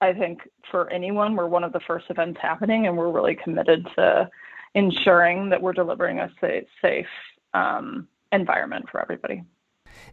I 0.01 0.13
think 0.13 0.41
for 0.71 0.91
anyone, 0.91 1.37
we're 1.37 1.47
one 1.47 1.65
of 1.65 1.73
the 1.73 1.81
first 1.87 2.07
events 2.11 2.41
happening, 2.41 2.87
and 2.87 2.97
we're 2.97 3.11
really 3.11 3.37
committed 3.37 3.87
to 3.97 4.29
ensuring 4.75 5.51
that 5.51 5.61
we're 5.61 5.73
delivering 5.73 6.21
a 6.21 6.31
safe, 6.41 6.65
safe 6.81 7.07
um, 7.55 8.09
environment 8.33 8.87
for 8.91 9.01
everybody. 9.01 9.43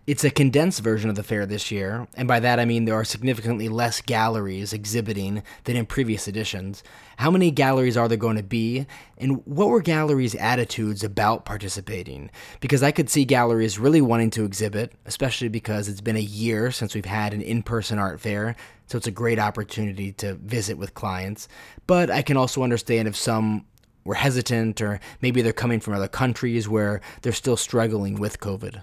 It's 0.06 0.24
a 0.24 0.30
condensed 0.30 0.82
version 0.82 1.10
of 1.10 1.18
the 1.18 1.24
fair 1.24 1.46
this 1.46 1.70
year, 1.70 2.08
and 2.16 2.28
by 2.28 2.40
that 2.40 2.60
I 2.60 2.66
mean 2.66 2.86
there 2.86 2.96
are 2.96 3.04
significantly 3.04 3.68
less 3.68 4.02
galleries 4.02 4.72
exhibiting 4.72 5.44
than 5.66 5.76
in 5.76 5.86
previous 5.86 6.28
editions. 6.28 6.82
How 7.18 7.30
many 7.30 7.52
galleries 7.52 7.98
are 7.98 8.08
there 8.08 8.18
going 8.18 8.38
to 8.38 8.44
be, 8.44 8.88
and 9.18 9.46
what 9.46 9.68
were 9.68 9.82
galleries' 9.82 10.36
attitudes 10.36 11.04
about 11.04 11.44
participating? 11.44 12.32
Because 12.62 12.84
I 12.84 12.92
could 12.92 13.10
see 13.10 13.26
galleries 13.26 13.80
really 13.80 14.02
wanting 14.02 14.30
to 14.32 14.46
exhibit, 14.46 14.94
especially 15.06 15.50
because 15.50 15.90
it's 15.90 16.00
been 16.00 16.16
a 16.16 16.22
year 16.22 16.72
since 16.72 16.96
we've 16.96 17.04
had 17.04 17.34
an 17.34 17.42
in 17.42 17.62
person 17.62 18.00
art 18.00 18.22
fair, 18.22 18.56
so 18.86 18.98
it's 18.98 19.08
a 19.08 19.12
great 19.12 19.40
opportunity 19.40 20.14
to 20.14 20.36
visit 20.36 20.78
with 20.78 20.94
clients. 20.94 21.50
But 21.86 22.10
I 22.10 22.22
can 22.22 22.38
also 22.38 22.64
understand 22.64 23.10
if 23.10 23.18
some 23.18 23.66
were 24.06 24.16
hesitant, 24.16 24.80
or 24.80 25.02
maybe 25.22 25.42
they're 25.42 25.52
coming 25.52 25.82
from 25.82 25.94
other 25.94 26.08
countries 26.08 26.70
where 26.70 27.02
they're 27.24 27.34
still 27.34 27.58
struggling 27.58 28.16
with 28.16 28.40
COVID. 28.40 28.82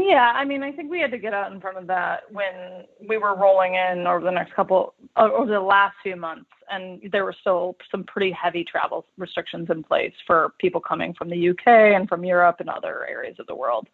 Yeah, 0.00 0.32
I 0.32 0.44
mean, 0.44 0.62
I 0.62 0.70
think 0.70 0.92
we 0.92 1.00
had 1.00 1.10
to 1.10 1.18
get 1.18 1.34
out 1.34 1.50
in 1.50 1.60
front 1.60 1.76
of 1.76 1.88
that 1.88 2.20
when 2.30 2.84
we 3.08 3.18
were 3.18 3.34
rolling 3.36 3.74
in 3.74 4.06
over 4.06 4.24
the 4.24 4.30
next 4.30 4.54
couple, 4.54 4.94
uh, 5.16 5.28
over 5.36 5.50
the 5.50 5.60
last 5.60 5.96
few 6.04 6.14
months, 6.14 6.48
and 6.70 7.00
there 7.10 7.24
were 7.24 7.34
still 7.40 7.76
some 7.90 8.04
pretty 8.04 8.30
heavy 8.30 8.62
travel 8.62 9.06
restrictions 9.16 9.66
in 9.70 9.82
place 9.82 10.12
for 10.24 10.52
people 10.60 10.80
coming 10.80 11.14
from 11.14 11.28
the 11.28 11.48
UK 11.48 11.66
and 11.66 12.08
from 12.08 12.24
Europe 12.24 12.58
and 12.60 12.70
other 12.70 13.08
areas 13.08 13.34
of 13.40 13.48
the 13.48 13.54
world. 13.56 13.88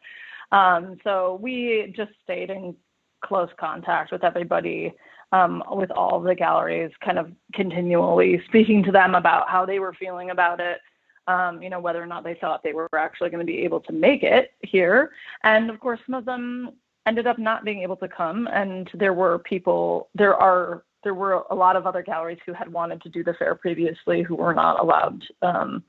Um, 0.52 0.98
so 1.04 1.38
we 1.40 1.94
just 1.96 2.12
stayed 2.22 2.50
in 2.50 2.76
close 3.24 3.48
contact 3.58 4.12
with 4.12 4.24
everybody, 4.24 4.92
um, 5.32 5.64
with 5.70 5.90
all 5.90 6.20
the 6.20 6.34
galleries, 6.34 6.92
kind 7.02 7.18
of 7.18 7.32
continually 7.54 8.42
speaking 8.46 8.82
to 8.82 8.92
them 8.92 9.14
about 9.14 9.48
how 9.48 9.64
they 9.64 9.78
were 9.78 9.94
feeling 9.94 10.28
about 10.28 10.60
it 10.60 10.80
um, 11.26 11.62
you 11.62 11.70
know, 11.70 11.80
whether 11.80 12.02
or 12.02 12.06
not 12.06 12.24
they 12.24 12.34
thought 12.34 12.62
they 12.62 12.72
were 12.72 12.88
actually 12.94 13.30
going 13.30 13.44
to 13.44 13.52
be 13.52 13.62
able 13.62 13.80
to 13.80 13.92
make 13.92 14.22
it 14.22 14.52
here. 14.62 15.12
And 15.42 15.70
of 15.70 15.80
course, 15.80 16.00
some 16.06 16.14
of 16.14 16.24
them 16.24 16.72
ended 17.06 17.26
up 17.26 17.38
not 17.38 17.64
being 17.64 17.82
able 17.82 17.96
to 17.96 18.08
come. 18.08 18.48
And 18.52 18.90
there 18.94 19.14
were 19.14 19.38
people, 19.38 20.08
there 20.14 20.34
are, 20.34 20.84
there 21.02 21.14
were 21.14 21.44
a 21.50 21.54
lot 21.54 21.76
of 21.76 21.86
other 21.86 22.02
galleries 22.02 22.38
who 22.46 22.52
had 22.52 22.72
wanted 22.72 23.02
to 23.02 23.08
do 23.08 23.22
the 23.22 23.34
fair 23.34 23.54
previously 23.54 24.22
who 24.22 24.36
were 24.36 24.54
not 24.54 24.80
allowed 24.80 25.22
um, 25.42 25.82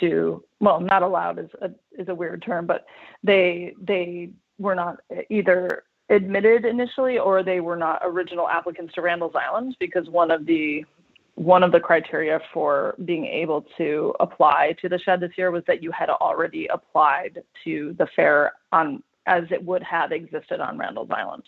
to, 0.00 0.42
well, 0.60 0.80
not 0.80 1.02
allowed 1.02 1.38
is 1.38 1.50
a, 1.62 1.70
is 1.98 2.08
a 2.08 2.14
weird 2.14 2.42
term, 2.42 2.66
but 2.66 2.84
they, 3.22 3.74
they 3.80 4.30
were 4.58 4.74
not 4.74 4.98
either 5.30 5.84
admitted 6.10 6.66
initially 6.66 7.18
or 7.18 7.42
they 7.42 7.60
were 7.60 7.76
not 7.76 8.02
original 8.04 8.48
applicants 8.48 8.92
to 8.94 9.00
Randall's 9.00 9.34
Island 9.34 9.76
because 9.80 10.08
one 10.08 10.30
of 10.30 10.44
the 10.44 10.84
one 11.36 11.62
of 11.62 11.72
the 11.72 11.80
criteria 11.80 12.40
for 12.52 12.94
being 13.04 13.26
able 13.26 13.66
to 13.76 14.14
apply 14.20 14.74
to 14.80 14.88
the 14.88 14.98
shed 14.98 15.20
this 15.20 15.32
year 15.36 15.50
was 15.50 15.64
that 15.66 15.82
you 15.82 15.90
had 15.90 16.08
already 16.08 16.66
applied 16.68 17.42
to 17.64 17.94
the 17.98 18.06
fair 18.14 18.52
on 18.72 19.02
as 19.26 19.44
it 19.50 19.64
would 19.64 19.82
have 19.82 20.12
existed 20.12 20.60
on 20.60 20.78
Randall's 20.78 21.10
Island. 21.10 21.44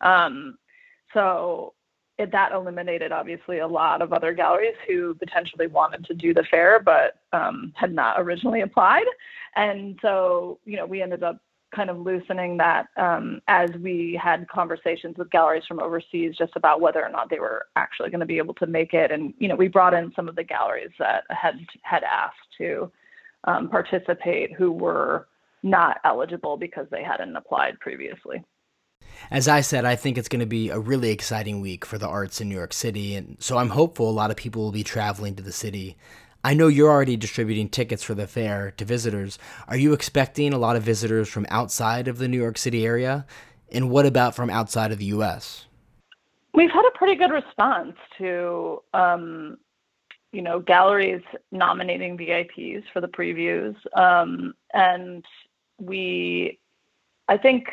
Um, 0.00 0.58
so 1.14 1.74
it, 2.18 2.32
that 2.32 2.52
eliminated 2.52 3.12
obviously 3.12 3.58
a 3.58 3.66
lot 3.66 4.02
of 4.02 4.12
other 4.12 4.32
galleries 4.32 4.74
who 4.86 5.14
potentially 5.14 5.66
wanted 5.66 6.04
to 6.06 6.14
do 6.14 6.34
the 6.34 6.44
fair 6.50 6.80
but 6.80 7.20
um, 7.32 7.72
had 7.76 7.94
not 7.94 8.20
originally 8.20 8.62
applied. 8.62 9.06
And 9.56 9.98
so, 10.02 10.58
you 10.64 10.76
know, 10.76 10.86
we 10.86 11.00
ended 11.00 11.22
up 11.22 11.40
kind 11.74 11.90
of 11.90 11.98
loosening 11.98 12.56
that 12.58 12.86
um, 12.96 13.40
as 13.48 13.70
we 13.80 14.18
had 14.22 14.48
conversations 14.48 15.16
with 15.16 15.30
galleries 15.30 15.64
from 15.66 15.80
overseas 15.80 16.36
just 16.36 16.52
about 16.56 16.80
whether 16.80 17.02
or 17.02 17.08
not 17.08 17.30
they 17.30 17.38
were 17.38 17.66
actually 17.76 18.10
going 18.10 18.20
to 18.20 18.26
be 18.26 18.38
able 18.38 18.54
to 18.54 18.66
make 18.66 18.94
it. 18.94 19.10
And 19.10 19.34
you 19.38 19.48
know, 19.48 19.56
we 19.56 19.68
brought 19.68 19.94
in 19.94 20.12
some 20.14 20.28
of 20.28 20.36
the 20.36 20.44
galleries 20.44 20.92
that 20.98 21.24
had 21.30 21.54
had 21.82 22.02
asked 22.02 22.36
to 22.58 22.90
um, 23.44 23.68
participate 23.68 24.52
who 24.52 24.72
were 24.72 25.28
not 25.62 25.98
eligible 26.04 26.56
because 26.56 26.86
they 26.90 27.02
hadn't 27.02 27.36
applied 27.36 27.78
previously. 27.80 28.44
As 29.30 29.48
I 29.48 29.60
said, 29.60 29.84
I 29.84 29.96
think 29.96 30.18
it's 30.18 30.28
going 30.28 30.40
to 30.40 30.46
be 30.46 30.70
a 30.70 30.78
really 30.78 31.10
exciting 31.10 31.60
week 31.60 31.84
for 31.84 31.98
the 31.98 32.08
arts 32.08 32.40
in 32.40 32.48
New 32.48 32.54
York 32.54 32.72
City, 32.72 33.14
and 33.14 33.36
so 33.40 33.58
I'm 33.58 33.70
hopeful 33.70 34.08
a 34.08 34.10
lot 34.10 34.30
of 34.30 34.36
people 34.36 34.62
will 34.62 34.72
be 34.72 34.84
traveling 34.84 35.36
to 35.36 35.42
the 35.42 35.52
city. 35.52 35.96
I 36.44 36.54
know 36.54 36.66
you're 36.66 36.90
already 36.90 37.16
distributing 37.16 37.68
tickets 37.68 38.02
for 38.02 38.14
the 38.14 38.26
fair 38.26 38.72
to 38.72 38.84
visitors. 38.84 39.38
Are 39.68 39.76
you 39.76 39.92
expecting 39.92 40.52
a 40.52 40.58
lot 40.58 40.74
of 40.74 40.82
visitors 40.82 41.28
from 41.28 41.46
outside 41.48 42.08
of 42.08 42.18
the 42.18 42.26
New 42.26 42.38
York 42.38 42.58
City 42.58 42.84
area? 42.84 43.26
And 43.70 43.90
what 43.90 44.06
about 44.06 44.34
from 44.34 44.50
outside 44.50 44.90
of 44.90 44.98
the 44.98 45.04
U.S.? 45.06 45.66
We've 46.52 46.70
had 46.70 46.84
a 46.84 46.98
pretty 46.98 47.14
good 47.14 47.30
response 47.30 47.94
to, 48.18 48.82
um, 48.92 49.56
you 50.32 50.42
know, 50.42 50.58
galleries 50.58 51.22
nominating 51.52 52.18
VIPs 52.18 52.82
for 52.92 53.00
the 53.00 53.08
previews, 53.08 53.76
um, 53.96 54.52
and 54.74 55.24
we, 55.78 56.58
I 57.28 57.38
think, 57.38 57.68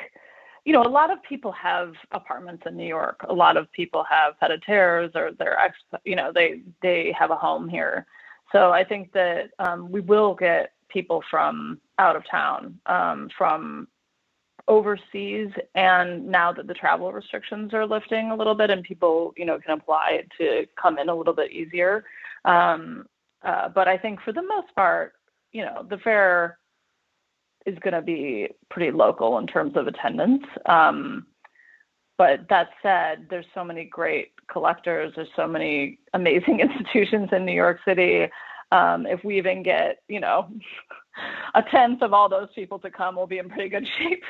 you 0.63 0.73
know, 0.73 0.83
a 0.83 0.87
lot 0.87 1.11
of 1.11 1.21
people 1.23 1.51
have 1.53 1.93
apartments 2.11 2.63
in 2.65 2.77
New 2.77 2.87
York. 2.87 3.25
A 3.27 3.33
lot 3.33 3.57
of 3.57 3.69
people 3.71 4.05
have 4.09 4.39
pied-à-terres 4.39 5.11
or 5.15 5.31
they're 5.37 5.59
ex, 5.59 5.77
you 6.05 6.15
know, 6.15 6.31
they 6.33 6.61
they 6.81 7.13
have 7.17 7.31
a 7.31 7.35
home 7.35 7.67
here. 7.67 8.05
So 8.51 8.71
I 8.71 8.83
think 8.83 9.11
that 9.13 9.51
um, 9.59 9.91
we 9.91 10.01
will 10.01 10.33
get 10.33 10.71
people 10.89 11.23
from 11.29 11.79
out 11.99 12.15
of 12.15 12.23
town, 12.29 12.79
um, 12.87 13.29
from 13.37 13.87
overseas, 14.67 15.49
and 15.75 16.27
now 16.27 16.51
that 16.53 16.67
the 16.67 16.73
travel 16.73 17.11
restrictions 17.11 17.73
are 17.73 17.85
lifting 17.85 18.31
a 18.31 18.35
little 18.35 18.55
bit 18.55 18.69
and 18.69 18.83
people, 18.83 19.33
you 19.37 19.45
know, 19.45 19.59
can 19.59 19.77
apply 19.77 20.23
to 20.37 20.65
come 20.81 20.97
in 20.97 21.09
a 21.09 21.15
little 21.15 21.33
bit 21.33 21.51
easier. 21.51 22.05
Um, 22.45 23.05
uh, 23.43 23.69
but 23.69 23.87
I 23.87 23.97
think 23.97 24.21
for 24.21 24.31
the 24.31 24.41
most 24.41 24.73
part, 24.75 25.13
you 25.51 25.63
know, 25.63 25.85
the 25.89 25.97
fair 25.97 26.59
is 27.65 27.77
going 27.79 27.93
to 27.93 28.01
be 28.01 28.49
pretty 28.69 28.91
local 28.91 29.37
in 29.37 29.47
terms 29.47 29.75
of 29.75 29.87
attendance. 29.87 30.43
Um, 30.65 31.25
but 32.19 32.49
that 32.49 32.67
said, 32.83 33.27
there's 33.29 33.45
so 33.55 33.63
many 33.63 33.85
great 33.85 34.33
collectors. 34.51 35.13
There's 35.15 35.29
so 35.37 35.47
many 35.47 35.99
amazing 36.13 36.59
institutions 36.59 37.29
in 37.31 37.45
New 37.45 37.53
York 37.53 37.79
City. 37.85 38.27
Um, 38.73 39.07
if 39.07 39.23
we 39.23 39.37
even 39.37 39.63
get, 39.63 40.03
you 40.09 40.19
know, 40.19 40.49
a 41.55 41.63
tenth 41.63 42.01
of 42.01 42.11
all 42.13 42.27
those 42.27 42.49
people 42.53 42.77
to 42.79 42.91
come, 42.91 43.15
we'll 43.15 43.25
be 43.25 43.37
in 43.37 43.49
pretty 43.49 43.69
good 43.69 43.87
shape. 43.97 44.23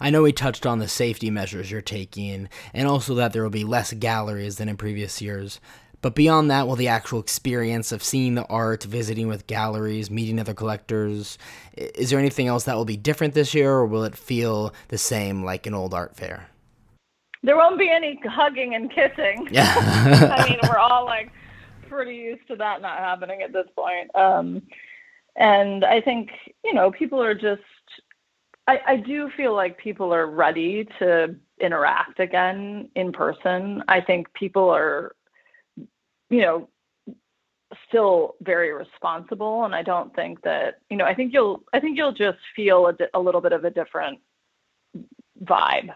I 0.00 0.08
know 0.08 0.22
we 0.22 0.32
touched 0.32 0.64
on 0.64 0.78
the 0.78 0.88
safety 0.88 1.30
measures 1.30 1.70
you're 1.70 1.82
taking, 1.82 2.48
and 2.72 2.88
also 2.88 3.14
that 3.16 3.34
there 3.34 3.42
will 3.42 3.50
be 3.50 3.64
less 3.64 3.92
galleries 3.92 4.56
than 4.56 4.70
in 4.70 4.78
previous 4.78 5.20
years. 5.20 5.60
But 6.00 6.14
beyond 6.14 6.50
that, 6.50 6.66
will 6.66 6.76
the 6.76 6.88
actual 6.88 7.20
experience 7.20 7.92
of 7.92 8.02
seeing 8.02 8.34
the 8.34 8.46
art, 8.46 8.84
visiting 8.84 9.28
with 9.28 9.46
galleries, 9.46 10.10
meeting 10.10 10.40
other 10.40 10.54
collectors, 10.54 11.36
is 11.76 12.08
there 12.08 12.18
anything 12.18 12.46
else 12.46 12.64
that 12.64 12.76
will 12.76 12.86
be 12.86 12.96
different 12.96 13.34
this 13.34 13.52
year, 13.52 13.70
or 13.72 13.84
will 13.84 14.04
it 14.04 14.16
feel 14.16 14.72
the 14.88 14.96
same 14.96 15.44
like 15.44 15.66
an 15.66 15.74
old 15.74 15.92
art 15.92 16.16
fair? 16.16 16.48
There 17.42 17.56
won't 17.56 17.78
be 17.78 17.90
any 17.90 18.20
hugging 18.24 18.74
and 18.74 18.90
kissing. 18.90 19.48
Yeah. 19.50 19.74
I 20.36 20.48
mean, 20.48 20.58
we're 20.62 20.78
all 20.78 21.04
like 21.04 21.30
pretty 21.88 22.14
used 22.14 22.46
to 22.48 22.56
that 22.56 22.82
not 22.82 22.98
happening 22.98 23.42
at 23.42 23.52
this 23.52 23.66
point. 23.74 24.14
Um, 24.14 24.62
and 25.36 25.84
I 25.84 26.00
think, 26.00 26.30
you 26.64 26.74
know, 26.74 26.90
people 26.90 27.22
are 27.22 27.34
just, 27.34 27.62
I, 28.66 28.78
I 28.86 28.96
do 28.96 29.30
feel 29.36 29.54
like 29.54 29.78
people 29.78 30.12
are 30.12 30.26
ready 30.26 30.86
to 30.98 31.34
interact 31.60 32.20
again 32.20 32.88
in 32.94 33.12
person. 33.12 33.82
I 33.88 34.00
think 34.00 34.32
people 34.34 34.68
are, 34.68 35.14
you 36.28 36.42
know, 36.42 36.68
still 37.88 38.34
very 38.42 38.72
responsible 38.72 39.64
and 39.64 39.74
i 39.76 39.82
don't 39.82 40.14
think 40.16 40.42
that 40.42 40.80
you 40.90 40.96
know 40.96 41.04
i 41.04 41.14
think 41.14 41.32
you'll 41.32 41.62
i 41.72 41.78
think 41.78 41.96
you'll 41.96 42.12
just 42.12 42.38
feel 42.56 42.88
a, 42.88 42.94
a 43.16 43.20
little 43.20 43.40
bit 43.40 43.52
of 43.52 43.64
a 43.64 43.70
different 43.70 44.18
vibe 45.44 45.90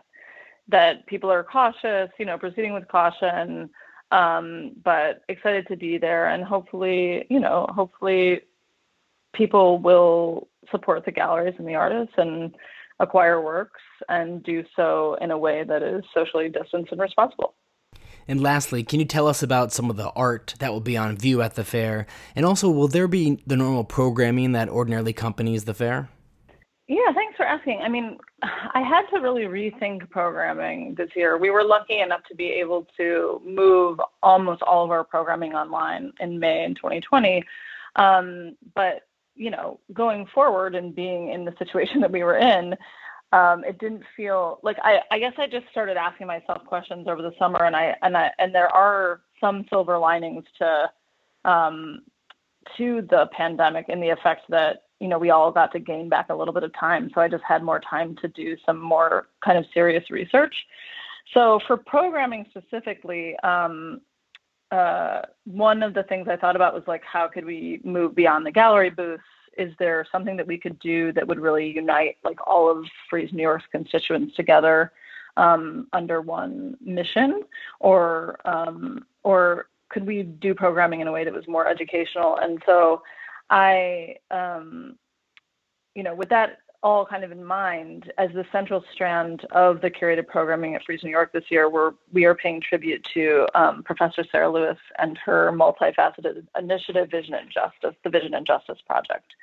that 0.69 1.07
people 1.07 1.31
are 1.31 1.45
cautious, 1.45 2.11
you 2.19 2.25
know, 2.25 2.39
proceeding 2.39 2.73
with 2.73 2.89
caution, 2.89 3.71
um, 4.11 4.73
but 4.83 5.23
excited 5.29 5.67
to 5.69 5.77
be 5.77 5.99
there. 5.99 6.29
And 6.29 6.45
hopefully, 6.45 7.27
you 7.29 7.41
know, 7.41 7.67
hopefully 7.71 8.41
people 9.35 9.79
will 9.79 10.49
support 10.71 11.05
the 11.05 11.13
galleries 11.13 11.55
and 11.59 11.69
the 11.69 11.75
artists 11.75 12.15
and 12.17 12.55
acquire 13.01 13.41
works 13.41 13.81
and 14.09 14.43
do 14.43 14.65
so 14.77 15.17
in 15.21 15.31
a 15.31 15.39
way 15.39 15.65
that 15.65 15.83
is 15.83 16.05
socially 16.15 16.49
distanced 16.49 16.93
and 16.93 17.01
responsible. 17.01 17.55
And 18.27 18.41
lastly, 18.41 18.83
can 18.83 19.01
you 19.01 19.05
tell 19.05 19.27
us 19.27 19.43
about 19.43 19.73
some 19.73 19.91
of 19.91 19.97
the 19.97 20.09
art 20.11 20.55
that 20.59 20.73
will 20.73 20.81
be 20.81 20.97
on 20.97 21.17
view 21.17 21.43
at 21.43 21.57
the 21.57 21.65
fair? 21.65 22.07
And 22.35 22.47
also, 22.47 22.71
will 22.71 22.89
there 22.89 23.09
be 23.09 23.43
the 23.47 23.57
normal 23.57 23.85
programming 23.85 24.53
that 24.53 24.69
ordinarily 24.69 25.11
accompanies 25.11 25.65
the 25.65 25.75
fair? 25.75 26.09
Yeah, 26.87 27.13
thanks 27.15 27.37
for 27.37 27.47
asking. 27.47 27.81
I 27.83 27.89
mean, 27.89 28.19
I 28.43 28.83
had 28.83 29.07
to 29.15 29.21
really 29.21 29.43
rethink 29.45 30.09
programming 30.11 30.95
this 30.97 31.11
year. 31.17 31.39
We 31.39 31.51
were 31.51 31.65
lucky 31.65 32.01
enough 32.01 32.23
to 32.29 32.35
be 32.35 32.47
able 32.47 32.87
to 32.97 33.41
move 33.45 34.01
almost 34.23 34.63
all 34.63 34.85
of 34.85 34.91
our 34.91 35.05
programming 35.05 35.55
online 35.55 36.13
in 36.21 36.39
May 36.39 36.65
in 36.65 36.75
2020. 36.75 37.43
Um, 37.97 38.57
but, 38.75 39.07
you 39.35 39.51
know, 39.51 39.81
going 39.93 40.27
forward 40.35 40.75
and 40.75 40.95
being 40.95 41.31
in 41.31 41.45
the 41.45 41.55
situation 41.59 42.01
that 42.03 42.13
we 42.13 42.23
were 42.23 42.37
in, 42.37 42.77
um, 43.33 43.65
it 43.65 43.79
didn't 43.81 44.05
feel 44.17 44.61
like 44.63 44.77
I, 44.83 45.01
I 45.11 45.19
guess 45.19 45.33
I 45.39 45.49
just 45.49 45.67
started 45.71 45.97
asking 45.97 46.29
myself 46.29 46.65
questions 46.67 47.09
over 47.09 47.21
the 47.21 47.33
summer, 47.37 47.65
and 47.65 47.75
I 47.75 47.97
and 48.03 48.17
I 48.17 48.31
and 48.39 48.55
there 48.55 48.69
are 48.69 49.23
some 49.41 49.67
silver 49.71 49.99
linings 49.99 50.45
to 50.59 50.91
um, 51.45 52.03
to 52.77 53.03
the 53.11 53.29
pandemic 53.33 53.87
and 53.89 54.01
the 54.01 54.11
effect 54.11 54.43
that 54.51 54.85
you 55.05 55.11
know, 55.11 55.19
we 55.19 55.29
all 55.29 55.53
got 55.53 55.71
to 55.71 55.79
gain 55.79 56.09
back 56.09 56.31
a 56.31 56.35
little 56.35 56.55
bit 56.55 56.63
of 56.63 56.73
time. 56.73 57.11
So 57.15 57.21
I 57.21 57.29
just 57.29 57.45
had 57.47 57.63
more 57.63 57.79
time 57.79 58.17
to 58.23 58.29
do 58.29 58.57
some 58.65 58.81
more 58.81 59.29
kind 59.45 59.59
of 59.59 59.67
serious 59.75 60.11
research. 60.11 60.55
So 61.35 61.61
for 61.67 61.77
programming 61.77 62.47
specifically, 62.49 63.37
um, 63.41 64.01
uh, 64.71 65.21
one 65.45 65.83
of 65.83 65.93
the 65.93 66.05
things 66.05 66.27
I 66.27 66.37
thought 66.37 66.57
about 66.57 66.73
was 66.73 66.85
like, 66.87 67.03
how 67.05 67.29
could 67.29 67.45
we 67.45 67.83
move 67.85 68.15
beyond 68.15 68.47
the 68.47 68.51
gallery 68.51 68.89
booths? 68.89 69.23
Is 69.59 69.75
there 69.79 70.07
something 70.11 70.39
that 70.39 70.47
we 70.47 70.57
could 70.57 70.79
do 70.79 71.13
that 71.13 71.29
would 71.29 71.39
really 71.39 71.71
unite 71.71 72.17
like 72.25 72.39
all 72.47 72.71
of 72.71 72.87
Frieze 73.11 73.31
New 73.31 73.43
York's 73.43 73.67
constituents 73.71 74.35
together 74.37 74.91
um, 75.37 75.87
under 75.93 76.23
one 76.23 76.79
mission, 76.81 77.43
or 77.79 78.39
um, 78.47 79.05
or 79.23 79.69
could 79.91 80.07
we 80.07 80.23
do 80.23 80.55
programming 80.55 81.01
in 81.01 81.09
a 81.09 81.13
way 81.13 81.25
that 81.25 81.35
was 81.35 81.47
more 81.47 81.69
educational? 81.69 82.39
And 82.39 82.63
so 82.65 83.03
I, 83.51 84.17
um, 84.31 84.99
you 85.95 86.03
know, 86.03 86.15
with 86.15 86.29
that 86.31 86.59
all 86.83 87.07
kind 87.07 87.25
of 87.25 87.33
in 87.33 87.43
mind, 87.43 88.13
as 88.19 88.31
the 88.35 88.45
central 88.53 88.85
strand 88.93 89.47
of 89.53 89.81
the 89.81 89.91
curated 89.91 90.27
programming 90.27 90.75
at 90.75 90.85
Frieze 90.85 91.03
New 91.03 91.11
York 91.11 91.33
this 91.33 91.51
year, 91.51 91.71
we're, 91.71 91.93
we 92.13 92.27
are 92.27 92.35
paying 92.35 92.61
tribute 92.61 93.03
to 93.15 93.47
um, 93.55 93.83
Professor 93.83 94.23
Sarah 94.31 94.51
Lewis 94.51 94.77
and 94.99 95.17
her 95.25 95.51
multifaceted 95.51 96.47
initiative, 96.59 97.11
Vision 97.11 97.35
and 97.35 97.51
Justice, 97.51 97.99
the 98.05 98.11
Vision 98.11 98.35
and 98.35 98.47
Justice 98.47 98.79
Project. 98.87 99.35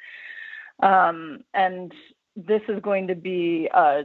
Um, 0.84 1.44
and 1.56 1.92
this 2.36 2.62
is 2.70 2.80
going 2.82 3.08
to 3.08 3.16
be 3.16 3.70
a 3.74 4.04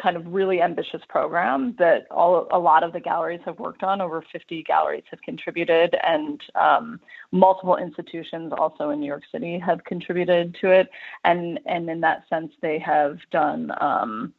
kind 0.00 0.16
of 0.16 0.26
really 0.26 0.62
ambitious 0.62 1.02
program 1.08 1.74
that 1.78 2.06
all 2.10 2.46
a 2.50 2.58
lot 2.58 2.82
of 2.82 2.92
the 2.92 3.00
galleries 3.00 3.40
have 3.44 3.58
worked 3.58 3.82
on. 3.82 4.00
Over 4.00 4.24
50 4.32 4.62
galleries 4.62 5.04
have 5.10 5.20
contributed, 5.22 5.96
and 6.02 6.40
um, 6.54 7.00
multiple 7.32 7.76
institutions 7.76 8.52
also 8.56 8.90
in 8.90 9.00
New 9.00 9.06
York 9.06 9.24
City 9.30 9.58
have 9.58 9.84
contributed 9.84 10.56
to 10.60 10.70
it. 10.70 10.88
And 11.24 11.60
and 11.66 11.88
in 11.90 12.00
that 12.00 12.28
sense, 12.28 12.52
they 12.60 12.78
have 12.78 13.18
done. 13.30 13.72
Um, 13.80 14.32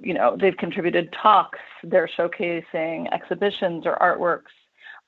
you 0.00 0.12
know, 0.12 0.36
they've 0.38 0.56
contributed 0.56 1.12
talks. 1.12 1.58
They're 1.82 2.08
showcasing 2.18 3.12
exhibitions 3.12 3.84
or 3.86 3.96
artworks. 3.96 4.52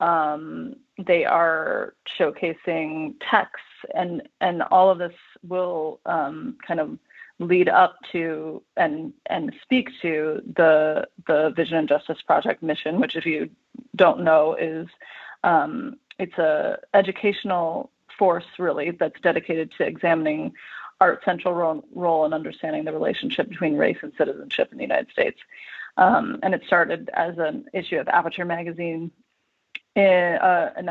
Um, 0.01 0.77
they 1.07 1.25
are 1.25 1.95
showcasing 2.19 3.15
texts, 3.31 3.67
and 3.95 4.23
and 4.41 4.63
all 4.63 4.91
of 4.91 4.99
this 4.99 5.13
will 5.47 6.01
um, 6.07 6.57
kind 6.67 6.81
of 6.81 6.99
lead 7.39 7.69
up 7.69 7.97
to 8.13 8.63
and 8.77 9.13
and 9.27 9.53
speak 9.63 9.89
to 10.03 10.41
the 10.57 11.07
the 11.27 11.53
Vision 11.57 11.77
and 11.77 11.89
Justice 11.89 12.19
Project 12.27 12.63
mission, 12.63 13.01
which 13.01 13.17
if 13.17 13.25
you 13.25 13.49
don't 13.97 14.21
know 14.23 14.55
is 14.55 14.87
um, 15.45 15.97
it's 16.19 16.37
a 16.39 16.79
educational 16.95 17.91
force 18.19 18.45
really 18.59 18.91
that's 18.91 19.21
dedicated 19.21 19.73
to 19.79 19.85
examining 19.85 20.53
art's 21.01 21.25
central 21.25 21.55
role, 21.55 21.85
role 21.95 22.25
in 22.25 22.33
understanding 22.33 22.85
the 22.85 22.93
relationship 22.93 23.49
between 23.49 23.77
race 23.77 23.99
and 24.03 24.13
citizenship 24.19 24.69
in 24.73 24.79
the 24.79 24.85
United 24.85 25.09
States. 25.13 25.39
Um, 25.97 26.39
and 26.43 26.55
it 26.55 26.63
started 26.67 27.11
as 27.15 27.35
an 27.39 27.67
issue 27.73 27.97
of 27.97 28.09
Aperture 28.09 28.45
magazine. 28.45 29.11
In, 29.95 30.39
uh, 30.41 30.71
and 30.77 30.89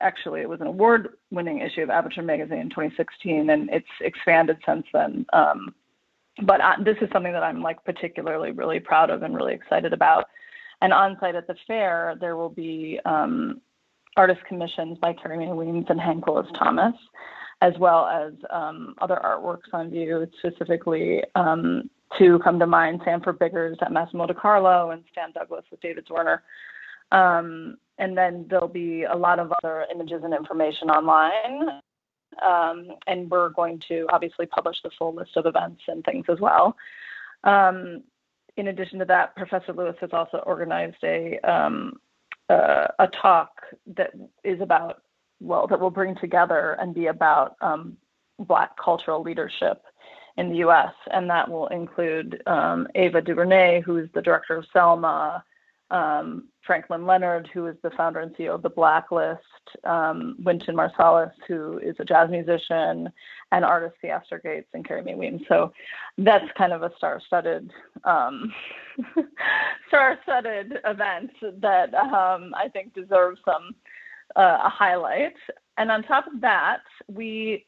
actually, 0.00 0.40
it 0.40 0.48
was 0.48 0.60
an 0.60 0.66
award-winning 0.66 1.60
issue 1.60 1.82
of 1.82 1.90
Aperture 1.90 2.22
magazine 2.22 2.58
in 2.58 2.70
2016, 2.70 3.50
and 3.50 3.68
it's 3.70 3.86
expanded 4.00 4.56
since 4.64 4.86
then. 4.92 5.26
Um, 5.32 5.74
but 6.42 6.60
this 6.84 6.96
is 7.02 7.08
something 7.12 7.32
that 7.32 7.42
I'm 7.42 7.60
like 7.60 7.84
particularly 7.84 8.52
really 8.52 8.80
proud 8.80 9.10
of 9.10 9.22
and 9.22 9.34
really 9.34 9.54
excited 9.54 9.92
about. 9.92 10.26
And 10.82 10.92
on 10.92 11.18
site 11.20 11.34
at 11.34 11.46
the 11.46 11.56
fair, 11.66 12.16
there 12.18 12.36
will 12.36 12.48
be 12.48 12.98
um, 13.04 13.60
artist 14.16 14.40
commissions 14.48 14.98
by 14.98 15.14
Mae 15.28 15.52
Weems 15.52 15.86
and 15.88 16.00
Hank 16.00 16.26
Willis 16.26 16.50
Thomas, 16.58 16.94
as 17.60 17.74
well 17.78 18.06
as 18.06 18.32
um, 18.50 18.94
other 19.02 19.20
artworks 19.22 19.72
on 19.72 19.90
view, 19.90 20.26
specifically 20.38 21.22
um, 21.34 21.90
to 22.18 22.38
come 22.40 22.58
to 22.58 22.66
mind 22.66 23.02
Sanford 23.04 23.38
Biggers 23.38 23.78
at 23.82 23.92
Massimo 23.92 24.26
De 24.26 24.34
Carlo 24.34 24.90
and 24.90 25.04
Stan 25.12 25.32
Douglas 25.32 25.64
with 25.70 25.80
David 25.80 26.06
Zwirner. 26.06 26.38
Um, 27.12 27.76
and 28.00 28.16
then 28.16 28.46
there'll 28.48 28.66
be 28.66 29.04
a 29.04 29.14
lot 29.14 29.38
of 29.38 29.52
other 29.62 29.86
images 29.94 30.22
and 30.24 30.34
information 30.34 30.90
online. 30.90 31.68
Um, 32.42 32.88
and 33.06 33.30
we're 33.30 33.50
going 33.50 33.80
to 33.88 34.06
obviously 34.10 34.46
publish 34.46 34.76
the 34.82 34.90
full 34.98 35.14
list 35.14 35.36
of 35.36 35.46
events 35.46 35.82
and 35.86 36.02
things 36.04 36.24
as 36.28 36.40
well. 36.40 36.76
Um, 37.44 38.02
in 38.56 38.68
addition 38.68 38.98
to 39.00 39.04
that, 39.04 39.36
Professor 39.36 39.72
Lewis 39.72 39.96
has 40.00 40.10
also 40.12 40.38
organized 40.38 41.02
a 41.04 41.38
um, 41.40 42.00
uh, 42.48 42.88
a 42.98 43.06
talk 43.08 43.50
that 43.96 44.10
is 44.42 44.60
about 44.60 45.02
well 45.40 45.66
that 45.66 45.78
will 45.78 45.90
bring 45.90 46.16
together 46.16 46.76
and 46.80 46.94
be 46.94 47.06
about 47.06 47.56
um, 47.60 47.96
Black 48.40 48.70
cultural 48.82 49.22
leadership 49.22 49.82
in 50.36 50.48
the 50.48 50.56
U.S. 50.56 50.92
and 51.12 51.28
that 51.28 51.48
will 51.50 51.68
include 51.68 52.42
um, 52.46 52.88
Ava 52.94 53.20
DuVernay, 53.20 53.82
who 53.82 53.98
is 53.98 54.08
the 54.14 54.22
director 54.22 54.56
of 54.56 54.64
Selma, 54.72 55.44
um, 55.90 56.48
Franklin 56.66 57.06
Leonard, 57.06 57.48
who 57.52 57.66
is 57.66 57.76
the 57.82 57.90
founder 57.90 58.20
and 58.20 58.34
CEO 58.36 58.54
of 58.54 58.62
The 58.62 58.70
Blacklist, 58.70 59.40
um, 59.84 60.36
Wynton 60.44 60.76
Marsalis, 60.76 61.32
who 61.48 61.78
is 61.78 61.96
a 61.98 62.04
jazz 62.04 62.30
musician, 62.30 63.08
and 63.52 63.64
artist 63.64 63.96
Theaster 64.00 64.40
Gates 64.42 64.68
and 64.72 64.86
Carrie 64.86 65.02
Mae 65.02 65.14
Weems. 65.14 65.42
So 65.48 65.72
that's 66.18 66.44
kind 66.56 66.72
of 66.72 66.82
a 66.82 66.92
star-studded, 66.96 67.72
um, 68.04 68.52
star-studded 69.88 70.78
event 70.84 71.30
that 71.60 71.92
um, 71.94 72.54
I 72.54 72.68
think 72.72 72.94
deserves 72.94 73.40
some 73.44 73.74
uh, 74.36 74.58
a 74.64 74.68
highlight. 74.68 75.34
And 75.76 75.90
on 75.90 76.02
top 76.02 76.26
of 76.26 76.40
that, 76.40 76.82
we, 77.08 77.66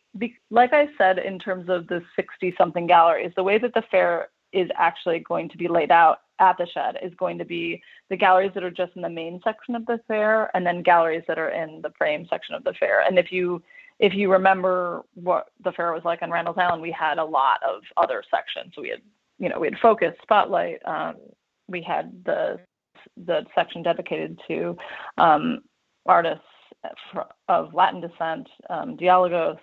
like 0.50 0.72
I 0.72 0.88
said, 0.98 1.18
in 1.18 1.38
terms 1.38 1.68
of 1.68 1.88
the 1.88 2.02
60-something 2.18 2.86
galleries, 2.86 3.32
the 3.34 3.42
way 3.42 3.58
that 3.58 3.74
the 3.74 3.82
fair 3.90 4.28
is 4.52 4.68
actually 4.76 5.20
going 5.20 5.48
to 5.48 5.56
be 5.56 5.68
laid 5.68 5.90
out 5.90 6.18
at 6.40 6.58
the 6.58 6.66
shed 6.66 6.96
is 7.02 7.12
going 7.14 7.38
to 7.38 7.44
be 7.44 7.80
the 8.10 8.16
galleries 8.16 8.50
that 8.54 8.64
are 8.64 8.70
just 8.70 8.92
in 8.96 9.02
the 9.02 9.08
main 9.08 9.40
section 9.44 9.74
of 9.74 9.86
the 9.86 10.00
fair 10.08 10.54
and 10.56 10.66
then 10.66 10.82
galleries 10.82 11.22
that 11.28 11.38
are 11.38 11.50
in 11.50 11.80
the 11.82 11.92
frame 11.96 12.26
section 12.28 12.54
of 12.54 12.64
the 12.64 12.74
fair. 12.74 13.02
And 13.02 13.18
if 13.18 13.30
you 13.30 13.62
if 14.00 14.14
you 14.14 14.32
remember 14.32 15.02
what 15.14 15.50
the 15.62 15.70
fair 15.72 15.92
was 15.92 16.02
like 16.04 16.22
on 16.22 16.30
Randall's 16.30 16.58
Island, 16.58 16.82
we 16.82 16.90
had 16.90 17.18
a 17.18 17.24
lot 17.24 17.60
of 17.62 17.82
other 17.96 18.24
sections. 18.28 18.74
We 18.76 18.88
had, 18.88 19.00
you 19.38 19.48
know, 19.48 19.60
we 19.60 19.68
had 19.68 19.78
focus, 19.80 20.14
spotlight. 20.22 20.78
Um, 20.84 21.16
we 21.68 21.82
had 21.82 22.12
the 22.24 22.58
the 23.16 23.44
section 23.54 23.82
dedicated 23.82 24.40
to 24.48 24.76
um, 25.18 25.60
artists 26.06 26.44
of 27.48 27.74
Latin 27.74 28.00
descent, 28.00 28.48
um, 28.70 28.96
Dialogos, 28.96 29.58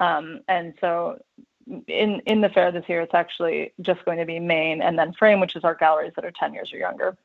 um, 0.00 0.40
and 0.48 0.74
so 0.80 1.16
in 1.86 2.20
in 2.26 2.40
the 2.40 2.48
fair 2.48 2.72
this 2.72 2.88
year, 2.88 3.00
it's 3.00 3.14
actually 3.14 3.72
just 3.80 4.04
going 4.04 4.18
to 4.18 4.24
be 4.24 4.38
main 4.38 4.82
and 4.82 4.98
then 4.98 5.12
frame, 5.12 5.40
which 5.40 5.56
is 5.56 5.64
our 5.64 5.74
galleries 5.74 6.12
that 6.16 6.24
are 6.24 6.32
10 6.32 6.54
years 6.54 6.72
or 6.72 6.78
younger. 6.78 7.16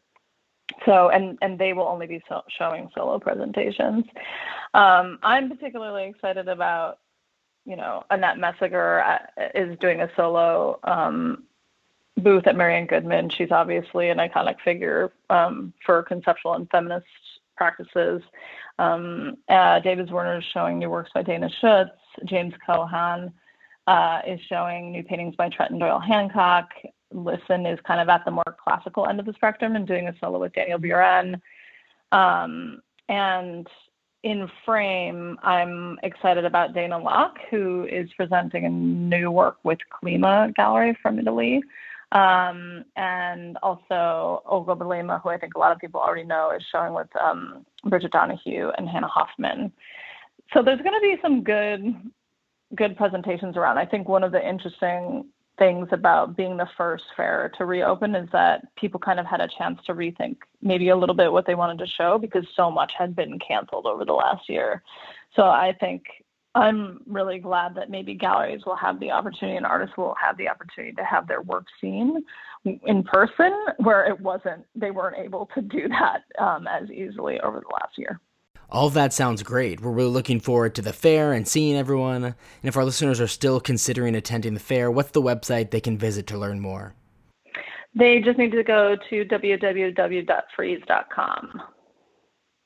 So 0.85 1.09
and 1.09 1.37
and 1.41 1.59
they 1.59 1.73
will 1.73 1.87
only 1.87 2.07
be 2.07 2.21
so, 2.27 2.41
showing 2.49 2.89
solo 2.95 3.19
presentations. 3.19 4.05
Um, 4.73 5.19
I'm 5.23 5.49
particularly 5.49 6.05
excited 6.05 6.47
about, 6.47 6.99
you 7.65 7.75
know, 7.75 8.03
Annette 8.09 8.37
Messager 8.37 9.01
uh, 9.01 9.19
is 9.53 9.77
doing 9.79 10.01
a 10.01 10.09
solo 10.15 10.79
um, 10.83 11.43
booth 12.17 12.47
at 12.47 12.55
Marian 12.55 12.87
Goodman. 12.87 13.29
She's 13.29 13.51
obviously 13.51 14.09
an 14.09 14.17
iconic 14.17 14.59
figure 14.61 15.11
um, 15.29 15.73
for 15.85 16.03
conceptual 16.03 16.53
and 16.53 16.69
feminist 16.69 17.05
practices. 17.55 18.21
Um, 18.79 19.37
uh, 19.47 19.79
David 19.79 20.09
Zwirner 20.09 20.39
is 20.39 20.45
showing 20.53 20.79
new 20.79 20.89
works 20.89 21.11
by 21.13 21.23
Dana 21.23 21.49
Schutz. 21.61 21.91
James 22.25 22.53
Cohan 22.65 23.31
uh, 23.87 24.21
is 24.27 24.39
showing 24.47 24.91
new 24.91 25.03
paintings 25.03 25.35
by 25.35 25.49
Trenton 25.49 25.79
Doyle 25.79 25.99
Hancock. 25.99 26.69
Lisson 27.11 27.65
is 27.65 27.79
kind 27.85 28.01
of 28.01 28.09
at 28.09 28.25
the 28.25 28.31
more 28.31 28.55
classical 28.63 29.07
end 29.07 29.19
of 29.19 29.25
the 29.25 29.33
spectrum 29.33 29.75
and 29.75 29.87
doing 29.87 30.07
a 30.07 30.15
solo 30.19 30.39
with 30.39 30.53
Daniel 30.53 30.79
Buren. 30.79 31.41
Um, 32.11 32.81
and 33.09 33.67
in 34.23 34.49
frame, 34.65 35.37
I'm 35.43 35.99
excited 36.01 36.45
about 36.45 36.73
Dana 36.73 36.97
Lok, 36.97 37.37
who 37.51 37.87
is 37.91 38.09
presenting 38.17 38.65
a 38.65 38.69
new 38.69 39.29
work 39.29 39.57
with 39.63 39.77
Clima 39.93 40.53
Gallery 40.55 40.97
from 41.01 41.19
Italy. 41.19 41.61
Um, 42.11 42.85
and 42.95 43.57
also 43.61 44.41
Olga 44.45 44.75
Balema, 44.75 45.21
who 45.21 45.29
I 45.29 45.37
think 45.37 45.55
a 45.55 45.59
lot 45.59 45.71
of 45.71 45.79
people 45.79 46.01
already 46.01 46.23
know, 46.23 46.51
is 46.55 46.63
showing 46.71 46.93
with 46.93 47.09
um, 47.17 47.65
Bridget 47.83 48.11
Donahue 48.11 48.71
and 48.77 48.89
Hannah 48.89 49.07
Hoffman. 49.07 49.71
So 50.53 50.63
there's 50.63 50.81
going 50.81 50.93
to 50.93 51.01
be 51.01 51.17
some 51.21 51.43
good 51.43 51.95
good 52.73 52.97
presentations 52.97 53.57
around. 53.57 53.77
I 53.77 53.85
think 53.85 54.07
one 54.07 54.23
of 54.23 54.31
the 54.31 54.47
interesting 54.47 55.25
things 55.57 55.87
about 55.91 56.35
being 56.35 56.57
the 56.57 56.67
first 56.77 57.03
fair 57.15 57.51
to 57.57 57.65
reopen 57.65 58.15
is 58.15 58.27
that 58.33 58.63
people 58.75 58.99
kind 58.99 59.19
of 59.19 59.25
had 59.25 59.39
a 59.39 59.47
chance 59.57 59.79
to 59.85 59.93
rethink 59.93 60.37
maybe 60.61 60.89
a 60.89 60.95
little 60.95 61.15
bit 61.15 61.31
what 61.31 61.45
they 61.45 61.55
wanted 61.55 61.77
to 61.79 61.87
show 61.87 62.17
because 62.17 62.45
so 62.55 62.69
much 62.69 62.91
had 62.97 63.15
been 63.15 63.39
canceled 63.39 63.85
over 63.85 64.03
the 64.03 64.13
last 64.13 64.49
year. 64.49 64.83
So 65.35 65.43
I 65.43 65.73
think 65.79 66.03
I'm 66.55 67.01
really 67.05 67.39
glad 67.39 67.75
that 67.75 67.89
maybe 67.89 68.13
galleries 68.13 68.61
will 68.65 68.77
have 68.77 68.99
the 68.99 69.11
opportunity 69.11 69.57
and 69.57 69.65
artists 69.65 69.97
will 69.97 70.15
have 70.21 70.37
the 70.37 70.47
opportunity 70.47 70.93
to 70.95 71.03
have 71.03 71.27
their 71.27 71.41
work 71.41 71.65
seen 71.81 72.23
in 72.63 73.03
person 73.03 73.51
where 73.77 74.05
it 74.09 74.19
wasn't, 74.19 74.65
they 74.73 74.91
weren't 74.91 75.17
able 75.17 75.49
to 75.53 75.61
do 75.61 75.87
that 75.89 76.23
um, 76.43 76.65
as 76.67 76.89
easily 76.89 77.39
over 77.41 77.59
the 77.59 77.73
last 77.73 77.97
year. 77.97 78.19
All 78.69 78.87
of 78.87 78.93
that 78.95 79.13
sounds 79.13 79.43
great. 79.43 79.81
We're 79.81 79.91
really 79.91 80.09
looking 80.09 80.39
forward 80.39 80.75
to 80.75 80.81
the 80.81 80.93
fair 80.93 81.33
and 81.33 81.47
seeing 81.47 81.75
everyone. 81.75 82.23
And 82.23 82.35
if 82.63 82.75
our 82.75 82.85
listeners 82.85 83.21
are 83.21 83.27
still 83.27 83.59
considering 83.59 84.15
attending 84.15 84.53
the 84.53 84.59
fair, 84.59 84.89
what's 84.89 85.11
the 85.11 85.21
website 85.21 85.71
they 85.71 85.81
can 85.81 85.97
visit 85.97 86.27
to 86.27 86.37
learn 86.37 86.59
more? 86.59 86.95
They 87.93 88.19
just 88.19 88.37
need 88.37 88.51
to 88.51 88.63
go 88.63 88.97
to 89.09 89.25
www.frieze.com. 89.25 91.61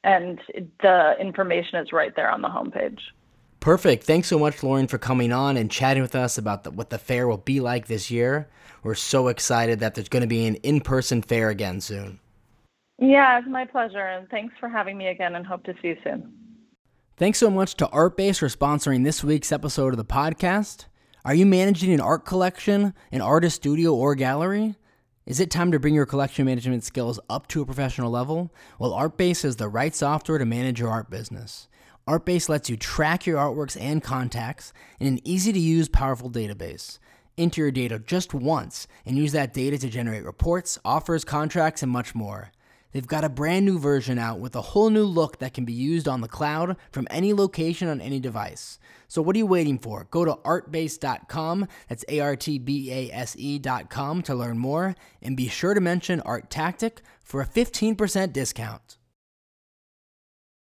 And 0.03 0.39
the 0.81 1.15
information 1.19 1.79
is 1.79 1.91
right 1.91 2.15
there 2.15 2.31
on 2.31 2.41
the 2.41 2.47
homepage. 2.47 2.99
Perfect. 3.59 4.05
Thanks 4.05 4.29
so 4.29 4.39
much, 4.39 4.63
Loring, 4.63 4.87
for 4.87 4.97
coming 4.97 5.33
on 5.33 5.57
and 5.57 5.69
chatting 5.69 6.01
with 6.01 6.15
us 6.15 6.37
about 6.37 6.63
the, 6.63 6.71
what 6.71 6.89
the 6.89 6.97
fair 6.97 7.27
will 7.27 7.37
be 7.37 7.59
like 7.59 7.87
this 7.87 8.09
year. 8.09 8.47
We're 8.83 8.95
so 8.95 9.27
excited 9.27 9.81
that 9.81 9.95
there's 9.95 10.07
going 10.07 10.21
to 10.21 10.27
be 10.27 10.47
an 10.47 10.55
in 10.55 10.79
person 10.79 11.21
fair 11.21 11.49
again 11.49 11.81
soon. 11.81 12.21
Yeah, 13.01 13.39
it's 13.39 13.47
my 13.47 13.65
pleasure. 13.65 14.05
And 14.05 14.27
thanks 14.29 14.53
for 14.59 14.67
having 14.69 14.97
me 14.97 15.07
again 15.07 15.35
and 15.35 15.45
hope 15.45 15.63
to 15.63 15.73
see 15.81 15.89
you 15.89 15.97
soon. 16.03 16.33
Thanks 17.17 17.37
so 17.37 17.49
much 17.49 17.75
to 17.75 17.87
Artbase 17.87 18.39
for 18.39 18.47
sponsoring 18.47 19.03
this 19.03 19.23
week's 19.23 19.51
episode 19.51 19.93
of 19.93 19.97
the 19.97 20.05
podcast. 20.05 20.85
Are 21.25 21.33
you 21.33 21.45
managing 21.45 21.91
an 21.93 21.99
art 21.99 22.25
collection, 22.25 22.93
an 23.11 23.21
artist 23.21 23.57
studio, 23.57 23.93
or 23.93 24.15
gallery? 24.15 24.75
Is 25.25 25.39
it 25.39 25.51
time 25.51 25.71
to 25.71 25.79
bring 25.79 25.93
your 25.93 26.05
collection 26.05 26.45
management 26.45 26.83
skills 26.83 27.19
up 27.29 27.47
to 27.47 27.61
a 27.61 27.65
professional 27.65 28.09
level? 28.09 28.53
Well, 28.79 28.93
Artbase 28.93 29.45
is 29.45 29.57
the 29.57 29.67
right 29.67 29.93
software 29.93 30.37
to 30.37 30.45
manage 30.45 30.79
your 30.79 30.89
art 30.89 31.09
business. 31.09 31.67
Artbase 32.07 32.49
lets 32.49 32.69
you 32.69 32.77
track 32.77 33.25
your 33.25 33.37
artworks 33.37 33.79
and 33.79 34.01
contacts 34.01 34.73
in 34.99 35.07
an 35.07 35.19
easy 35.27 35.53
to 35.53 35.59
use, 35.59 35.87
powerful 35.87 36.31
database. 36.31 36.99
Enter 37.37 37.61
your 37.61 37.71
data 37.71 37.99
just 37.99 38.33
once 38.33 38.87
and 39.05 39.17
use 39.17 39.31
that 39.33 39.53
data 39.53 39.77
to 39.77 39.89
generate 39.89 40.25
reports, 40.25 40.79
offers, 40.83 41.23
contracts, 41.23 41.83
and 41.83 41.91
much 41.91 42.15
more. 42.15 42.51
They've 42.91 43.05
got 43.05 43.23
a 43.23 43.29
brand 43.29 43.65
new 43.65 43.77
version 43.77 44.17
out 44.17 44.39
with 44.39 44.55
a 44.55 44.61
whole 44.61 44.89
new 44.89 45.03
look 45.03 45.39
that 45.39 45.53
can 45.53 45.65
be 45.65 45.73
used 45.73 46.07
on 46.07 46.21
the 46.21 46.27
cloud 46.27 46.75
from 46.91 47.07
any 47.09 47.33
location 47.33 47.87
on 47.87 48.01
any 48.01 48.19
device. 48.19 48.79
So 49.07 49.21
what 49.21 49.35
are 49.35 49.39
you 49.39 49.47
waiting 49.47 49.79
for? 49.79 50.07
Go 50.11 50.25
to 50.25 50.35
artbase.com, 50.35 51.67
that's 51.87 52.05
A 52.07 52.19
R 52.19 52.35
T 52.35 52.59
B 52.59 52.91
A 52.91 53.11
S 53.11 53.35
E.com 53.37 54.21
to 54.23 54.35
learn 54.35 54.57
more, 54.57 54.95
and 55.21 55.35
be 55.35 55.47
sure 55.47 55.73
to 55.73 55.81
mention 55.81 56.21
Art 56.21 56.49
Tactic 56.49 57.01
for 57.23 57.41
a 57.41 57.47
15% 57.47 58.33
discount. 58.33 58.98